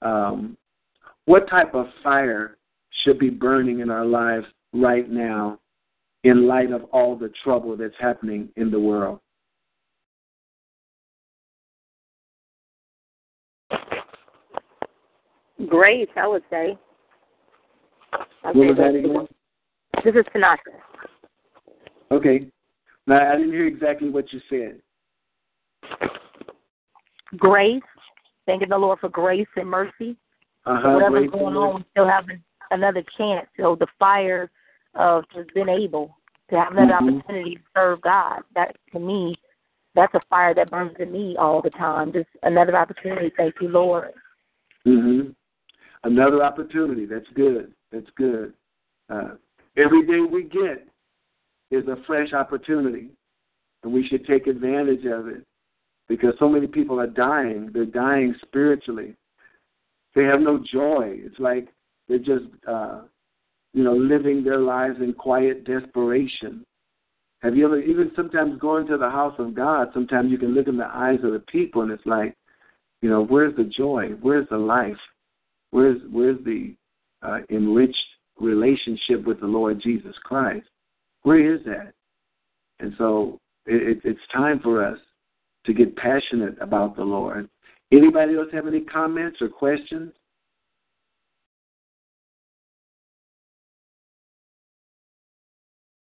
Um, 0.03 0.57
what 1.25 1.49
type 1.49 1.75
of 1.75 1.87
fire 2.03 2.59
should 3.03 3.19
be 3.19 3.31
burning 3.31 3.81
in 3.81 3.91
our 3.91 4.05
lives 4.05 4.47
right 4.75 5.09
now 5.11 5.59
in 6.25 6.47
light 6.47 6.73
of 6.73 6.85
all 6.93 7.17
the 7.17 7.33
trouble 7.43 7.77
that's 7.77 7.95
happening 7.99 8.51
in 8.57 8.71
the 8.71 8.79
world? 8.79 9.21
Grace, 15.69 16.09
I 16.17 16.27
would 16.27 16.43
say. 16.51 16.79
what 18.43 18.55
was 18.55 18.77
that 18.77 18.95
again? 18.95 19.27
This 20.05 20.15
is 20.15 20.25
Tanaka. 20.33 20.71
Okay. 22.11 22.47
Now, 23.07 23.33
I 23.33 23.37
didn't 23.37 23.53
hear 23.53 23.67
exactly 23.67 24.11
what 24.11 24.33
you 24.33 24.41
said. 24.49 24.81
Grace, 27.37 27.83
thanking 28.47 28.69
the 28.69 28.79
Lord 28.79 28.99
for 29.01 29.09
grace 29.09 29.47
and 29.57 29.69
mercy. 29.69 30.17
Uh-huh, 30.65 30.95
Whatever's 30.95 31.31
going 31.31 31.57
on, 31.57 31.77
we 31.77 31.85
still 31.93 32.09
have 32.09 32.25
another 32.71 33.05
chance. 33.17 33.47
So 33.57 33.77
the 33.79 33.87
fire 33.99 34.51
of 34.95 35.25
just 35.35 35.55
being 35.55 35.69
able 35.69 36.17
to 36.51 36.57
have 36.57 36.73
another 36.73 36.93
mm-hmm. 36.93 37.19
opportunity 37.19 37.57
to 37.57 37.61
serve 37.75 38.01
God, 38.03 38.41
that 38.55 38.77
to 38.93 38.99
me, 38.99 39.37
that's 39.95 40.15
a 40.15 40.21
fire 40.29 40.55
that 40.55 40.71
burns 40.71 40.97
in 40.99 41.13
me 41.13 41.37
all 41.39 41.63
the 41.63 41.71
time. 41.71 42.13
Just 42.13 42.29
another 42.43 42.77
opportunity. 42.77 43.33
Thank 43.37 43.55
you, 43.61 43.69
Lord. 43.69 44.13
Mhm. 44.87 45.35
Another 46.07 46.45
opportunity. 46.45 47.05
That's 47.05 47.27
good. 47.35 47.73
That's 47.91 48.07
good. 48.17 48.53
Uh, 49.11 49.31
every 49.77 50.07
day 50.07 50.21
we 50.21 50.45
get 50.45 50.87
is 51.73 51.89
a 51.89 51.97
fresh 52.07 52.33
opportunity, 52.33 53.09
and 53.83 53.93
we 53.93 54.07
should 54.07 54.25
take 54.25 54.47
advantage 54.47 55.05
of 55.05 55.27
it 55.27 55.45
because 56.09 56.35
so 56.39 56.49
many 56.49 56.69
people 56.69 57.01
are 57.01 57.09
dying. 57.09 57.71
They're 57.75 57.87
dying 57.87 58.37
spiritually. 58.47 59.17
They 60.15 60.23
have 60.23 60.41
no 60.41 60.63
joy. 60.73 61.17
It's 61.25 61.41
like 61.41 61.67
they're 62.09 62.19
just, 62.19 62.45
uh, 62.69 63.01
you 63.75 63.83
know, 63.83 63.97
living 63.97 64.45
their 64.45 64.61
lives 64.61 64.99
in 65.01 65.13
quiet 65.13 65.65
desperation. 65.65 66.65
Have 67.41 67.57
you 67.57 67.67
ever, 67.67 67.81
even 67.81 68.13
sometimes 68.15 68.61
going 68.61 68.87
to 68.87 68.97
the 68.97 69.11
house 69.11 69.35
of 69.41 69.57
God, 69.57 69.89
sometimes 69.93 70.31
you 70.31 70.39
can 70.39 70.55
look 70.55 70.69
in 70.69 70.77
the 70.77 70.87
eyes 70.87 71.19
of 71.25 71.33
the 71.33 71.43
people 71.51 71.83
and 71.83 71.91
it's 71.91 72.07
like, 72.07 72.37
you 73.03 73.11
know, 73.11 73.25
where's 73.25 73.57
the 73.57 73.65
joy? 73.65 74.11
Where's 74.21 74.49
the 74.51 74.57
life? 74.57 74.97
Where's 75.77 76.01
where's 76.11 76.43
the 76.43 76.75
uh, 77.21 77.41
enriched 77.51 77.99
relationship 78.41 79.27
with 79.27 79.41
the 79.41 79.47
Lord 79.47 79.79
Jesus 79.83 80.15
Christ? 80.25 80.67
Where 81.21 81.55
is 81.55 81.61
that? 81.67 81.93
And 82.81 82.95
so 82.97 83.39
it, 83.67 83.99
it, 83.99 84.01
it's 84.03 84.21
time 84.35 84.59
for 84.61 84.83
us 84.83 84.99
to 85.67 85.75
get 85.75 85.95
passionate 85.97 86.57
about 86.63 86.97
the 86.97 87.05
Lord. 87.05 87.51
Anybody 87.93 88.37
else 88.37 88.49
have 88.55 88.67
any 88.67 88.81
comments 88.81 89.43
or 89.43 89.51
questions? 89.51 90.15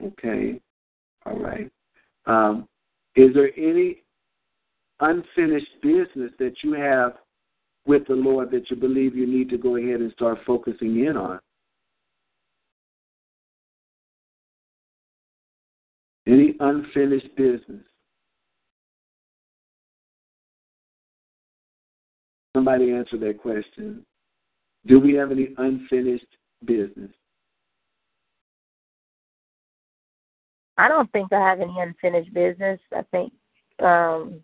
Okay. 0.04 0.60
All 1.24 1.38
right. 1.38 1.70
Um, 2.26 2.68
is 3.16 3.32
there 3.32 3.50
any 3.56 4.02
unfinished 5.00 5.80
business 5.82 6.32
that 6.38 6.52
you 6.62 6.74
have 6.74 7.14
with 7.86 8.06
the 8.06 8.14
Lord 8.14 8.50
that 8.50 8.70
you 8.70 8.76
believe 8.76 9.14
you 9.14 9.26
need 9.26 9.50
to 9.50 9.58
go 9.58 9.76
ahead 9.76 10.00
and 10.00 10.12
start 10.12 10.38
focusing 10.46 11.04
in 11.04 11.16
on? 11.16 11.38
Any 16.26 16.56
unfinished 16.60 17.34
business? 17.36 17.84
Somebody 22.56 22.92
answer 22.92 23.18
that 23.18 23.38
question. 23.38 24.04
Do 24.86 25.00
we 25.00 25.14
have 25.14 25.30
any 25.30 25.48
unfinished 25.58 26.26
business? 26.64 27.10
I 30.76 30.88
don't 30.88 31.10
think 31.12 31.32
I 31.32 31.40
have 31.40 31.60
any 31.60 31.76
unfinished 31.78 32.32
business. 32.32 32.80
I 32.92 33.02
think, 33.10 33.32
um, 33.80 34.40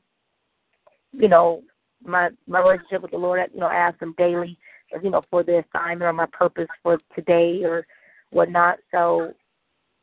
you 1.12 1.28
know, 1.28 1.62
my 2.04 2.30
my 2.46 2.60
relationship 2.60 3.02
with 3.02 3.10
the 3.10 3.18
Lord. 3.18 3.40
You 3.52 3.60
know, 3.60 3.66
I 3.66 3.74
ask 3.74 4.00
Him 4.00 4.14
daily, 4.18 4.58
you 5.02 5.10
know, 5.10 5.22
for 5.30 5.42
the 5.42 5.62
assignment 5.64 6.02
or 6.02 6.12
my 6.12 6.26
purpose 6.26 6.68
for 6.82 6.98
today 7.14 7.62
or 7.64 7.86
whatnot. 8.30 8.78
So 8.90 9.32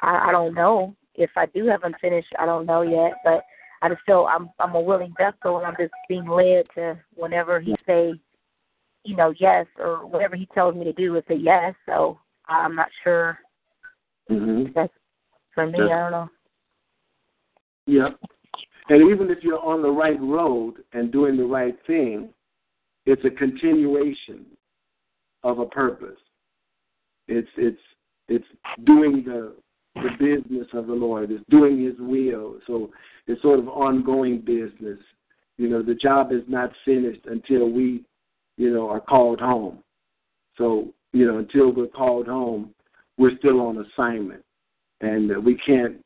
I, 0.01 0.29
I 0.29 0.31
don't 0.31 0.53
know 0.53 0.95
if 1.15 1.31
I 1.35 1.47
do 1.47 1.65
have 1.67 1.83
unfinished. 1.83 2.33
I 2.39 2.45
don't 2.45 2.65
know 2.65 2.81
yet, 2.81 3.13
but 3.23 3.43
I 3.81 3.89
just 3.89 4.01
feel 4.05 4.27
I'm 4.29 4.49
I'm 4.59 4.75
a 4.75 4.81
willing 4.81 5.13
vessel, 5.17 5.57
and 5.57 5.65
I'm 5.65 5.75
just 5.79 5.93
being 6.07 6.27
led 6.27 6.65
to 6.75 6.97
whenever 7.15 7.59
He 7.59 7.75
say, 7.85 8.13
you 9.03 9.15
know, 9.15 9.33
yes, 9.39 9.65
or 9.79 10.05
whatever 10.05 10.35
He 10.35 10.47
tells 10.53 10.75
me 10.75 10.83
to 10.83 10.93
do 10.93 11.15
is 11.15 11.23
a 11.29 11.35
yes. 11.35 11.73
So 11.85 12.19
I'm 12.47 12.75
not 12.75 12.89
sure. 13.03 13.39
Mm-hmm. 14.29 14.71
That's 14.75 14.93
for 15.53 15.65
me. 15.65 15.79
I 15.79 15.87
don't 15.87 16.11
know. 16.11 16.29
Yeah. 17.85 18.09
And 18.89 19.09
even 19.11 19.29
if 19.29 19.43
you're 19.43 19.63
on 19.63 19.81
the 19.81 19.91
right 19.91 20.19
road 20.21 20.75
and 20.93 21.11
doing 21.11 21.35
the 21.35 21.45
right 21.45 21.75
thing, 21.85 22.29
it's 23.05 23.23
a 23.25 23.29
continuation 23.29 24.45
of 25.43 25.59
a 25.59 25.65
purpose. 25.65 26.19
It's 27.27 27.49
it's 27.57 27.79
it's 28.27 28.45
doing 28.85 29.23
the 29.25 29.55
the 29.95 30.09
business 30.19 30.67
of 30.73 30.87
the 30.87 30.93
Lord. 30.93 31.31
It's 31.31 31.43
doing 31.49 31.83
His 31.83 31.95
will. 31.99 32.59
So 32.67 32.91
it's 33.27 33.41
sort 33.41 33.59
of 33.59 33.67
ongoing 33.67 34.39
business. 34.39 34.99
You 35.57 35.69
know, 35.69 35.81
the 35.81 35.95
job 35.95 36.31
is 36.31 36.43
not 36.47 36.71
finished 36.85 37.25
until 37.25 37.69
we, 37.69 38.03
you 38.57 38.73
know, 38.73 38.89
are 38.89 39.01
called 39.01 39.39
home. 39.39 39.79
So 40.57 40.93
you 41.13 41.25
know, 41.25 41.39
until 41.39 41.73
we're 41.73 41.87
called 41.87 42.27
home, 42.27 42.73
we're 43.17 43.37
still 43.39 43.59
on 43.61 43.85
assignment, 43.85 44.43
and 45.01 45.43
we 45.43 45.55
can't 45.65 45.97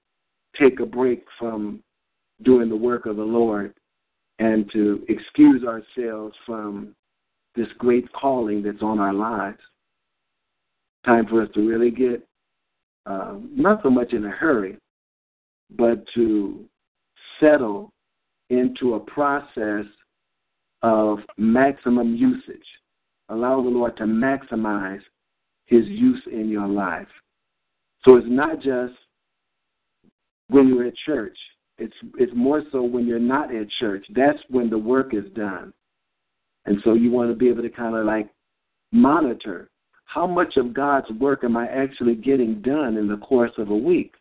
take 0.59 0.79
a 0.79 0.85
break 0.85 1.25
from 1.39 1.81
doing 2.43 2.69
the 2.69 2.75
work 2.75 3.05
of 3.05 3.17
the 3.17 3.23
Lord 3.23 3.73
and 4.39 4.69
to 4.73 5.05
excuse 5.07 5.63
ourselves 5.63 6.35
from 6.45 6.95
this 7.55 7.67
great 7.77 8.11
calling 8.13 8.63
that's 8.63 8.81
on 8.81 8.99
our 8.99 9.13
lives. 9.13 9.59
Time 11.05 11.25
for 11.27 11.41
us 11.41 11.49
to 11.53 11.67
really 11.67 11.91
get 11.91 12.27
uh, 13.05 13.35
not 13.51 13.81
so 13.83 13.89
much 13.89 14.13
in 14.13 14.25
a 14.25 14.29
hurry, 14.29 14.77
but 15.77 16.03
to 16.13 16.65
settle 17.39 17.91
into 18.49 18.95
a 18.95 18.99
process 18.99 19.85
of 20.81 21.19
maximum 21.37 22.15
usage. 22.15 22.65
Allow 23.29 23.61
the 23.61 23.69
Lord 23.69 23.97
to 23.97 24.03
maximize 24.03 25.01
His 25.65 25.85
use 25.87 26.21
in 26.31 26.49
your 26.49 26.67
life. 26.67 27.07
So 28.03 28.15
it's 28.15 28.27
not 28.29 28.57
just 28.57 28.93
when 30.47 30.67
you're 30.67 30.85
at 30.85 30.93
church. 31.05 31.37
It's 31.81 31.93
it's 32.17 32.31
more 32.35 32.63
so 32.71 32.83
when 32.83 33.07
you're 33.07 33.19
not 33.19 33.53
at 33.53 33.67
church. 33.79 34.05
That's 34.15 34.39
when 34.49 34.69
the 34.69 34.77
work 34.77 35.13
is 35.13 35.25
done. 35.35 35.73
And 36.65 36.77
so 36.83 36.93
you 36.93 37.11
want 37.11 37.31
to 37.31 37.35
be 37.35 37.49
able 37.49 37.63
to 37.63 37.69
kind 37.69 37.95
of 37.95 38.05
like 38.05 38.29
monitor 38.91 39.71
how 40.13 40.27
much 40.27 40.57
of 40.57 40.73
God's 40.73 41.09
work 41.19 41.45
am 41.45 41.55
I 41.55 41.67
actually 41.67 42.15
getting 42.15 42.61
done 42.61 42.97
in 42.97 43.07
the 43.07 43.17
course 43.17 43.51
of 43.57 43.69
a 43.69 43.75
week? 43.75 44.13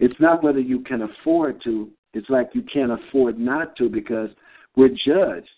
It's 0.00 0.18
not 0.18 0.42
whether 0.42 0.58
you 0.58 0.80
can 0.80 1.02
afford 1.02 1.62
to, 1.64 1.90
it's 2.14 2.30
like 2.30 2.50
you 2.54 2.62
can't 2.62 2.92
afford 2.92 3.38
not 3.38 3.76
to 3.76 3.90
because 3.90 4.30
we're 4.74 4.88
judged 4.88 5.48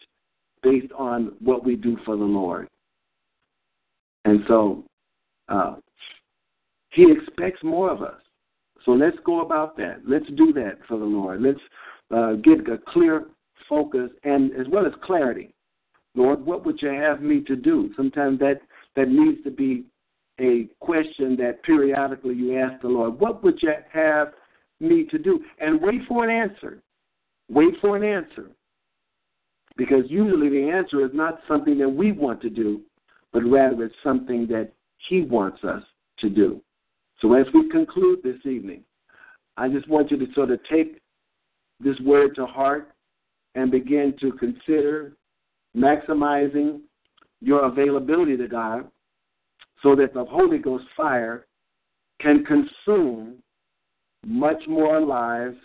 based 0.62 0.92
on 0.98 1.32
what 1.38 1.64
we 1.64 1.76
do 1.76 1.96
for 2.04 2.16
the 2.16 2.24
Lord. 2.24 2.68
And 4.24 4.40
so 4.48 4.82
uh, 5.48 5.76
He 6.90 7.06
expects 7.12 7.62
more 7.62 7.90
of 7.90 8.02
us. 8.02 8.20
So 8.84 8.92
let's 8.92 9.16
go 9.24 9.40
about 9.40 9.76
that. 9.78 10.02
Let's 10.06 10.28
do 10.36 10.52
that 10.54 10.78
for 10.86 10.98
the 10.98 11.04
Lord. 11.04 11.42
Let's 11.42 11.60
uh, 12.14 12.34
get 12.34 12.68
a 12.68 12.78
clear 12.88 13.26
focus 13.68 14.10
and 14.24 14.52
as 14.52 14.66
well 14.70 14.86
as 14.86 14.92
clarity. 15.02 15.54
Lord, 16.14 16.44
what 16.44 16.64
would 16.64 16.80
you 16.80 16.90
have 16.90 17.22
me 17.22 17.40
to 17.42 17.56
do? 17.56 17.90
Sometimes 17.96 18.38
that, 18.40 18.60
that 18.94 19.08
needs 19.08 19.42
to 19.44 19.50
be 19.50 19.84
a 20.40 20.68
question 20.80 21.36
that 21.36 21.62
periodically 21.62 22.34
you 22.34 22.58
ask 22.58 22.80
the 22.82 22.88
Lord, 22.88 23.18
what 23.18 23.42
would 23.42 23.58
you 23.62 23.72
have 23.92 24.28
me 24.80 25.04
to 25.10 25.18
do? 25.18 25.40
And 25.60 25.80
wait 25.80 26.02
for 26.08 26.28
an 26.28 26.30
answer. 26.30 26.82
Wait 27.48 27.74
for 27.80 27.96
an 27.96 28.04
answer. 28.04 28.50
Because 29.76 30.04
usually 30.08 30.48
the 30.48 30.70
answer 30.70 31.04
is 31.04 31.10
not 31.14 31.40
something 31.48 31.78
that 31.78 31.88
we 31.88 32.12
want 32.12 32.40
to 32.42 32.50
do, 32.50 32.80
but 33.32 33.40
rather 33.40 33.84
it's 33.84 33.94
something 34.04 34.46
that 34.48 34.72
He 35.08 35.22
wants 35.22 35.64
us 35.64 35.82
to 36.20 36.28
do. 36.28 36.60
So 37.20 37.34
as 37.34 37.46
we 37.54 37.68
conclude 37.70 38.20
this 38.22 38.44
evening, 38.44 38.82
I 39.56 39.68
just 39.68 39.88
want 39.88 40.10
you 40.10 40.18
to 40.18 40.26
sort 40.34 40.50
of 40.50 40.60
take 40.70 41.00
this 41.80 41.98
word 42.00 42.34
to 42.36 42.46
heart 42.46 42.92
and 43.54 43.70
begin 43.70 44.14
to 44.20 44.32
consider 44.32 45.16
maximizing 45.76 46.80
your 47.40 47.64
availability 47.66 48.36
to 48.36 48.48
God 48.48 48.88
so 49.82 49.94
that 49.96 50.14
the 50.14 50.24
Holy 50.24 50.58
Ghost 50.58 50.84
fire 50.96 51.46
can 52.20 52.44
consume 52.44 53.36
much 54.26 54.62
more 54.66 55.00
lives 55.00 55.56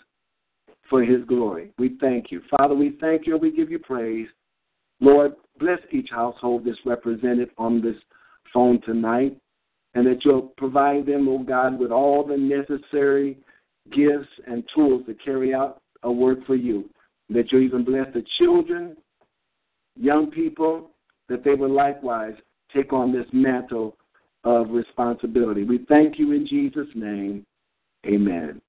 for 0.88 1.02
His 1.02 1.24
glory. 1.24 1.72
We 1.78 1.96
thank 2.00 2.30
you. 2.30 2.42
Father, 2.56 2.74
we 2.74 2.96
thank 3.00 3.26
you 3.26 3.34
and 3.34 3.42
we 3.42 3.50
give 3.50 3.70
you 3.70 3.78
praise. 3.78 4.28
Lord, 5.00 5.32
bless 5.58 5.78
each 5.90 6.08
household 6.10 6.64
that's 6.66 6.78
represented 6.84 7.50
on 7.56 7.80
this 7.80 7.96
phone 8.52 8.80
tonight, 8.82 9.36
and 9.94 10.06
that 10.06 10.24
you'll 10.24 10.52
provide 10.56 11.06
them, 11.06 11.28
oh 11.28 11.42
God, 11.42 11.78
with 11.78 11.90
all 11.90 12.24
the 12.24 12.36
necessary 12.36 13.38
gifts 13.92 14.28
and 14.46 14.64
tools 14.74 15.04
to 15.06 15.14
carry 15.14 15.54
out 15.54 15.80
a 16.02 16.12
work 16.12 16.46
for 16.46 16.54
you. 16.54 16.88
That 17.28 17.50
you'll 17.50 17.62
even 17.62 17.84
bless 17.84 18.06
the 18.12 18.24
children, 18.38 18.96
young 19.96 20.30
people, 20.30 20.90
that 21.28 21.44
they 21.44 21.54
will 21.54 21.72
likewise 21.72 22.34
take 22.74 22.92
on 22.92 23.12
this 23.12 23.26
mantle 23.32 23.96
of 24.44 24.70
responsibility. 24.70 25.64
We 25.64 25.84
thank 25.88 26.18
you 26.18 26.32
in 26.32 26.46
Jesus' 26.46 26.88
name. 26.94 27.44
Amen. 28.06 28.60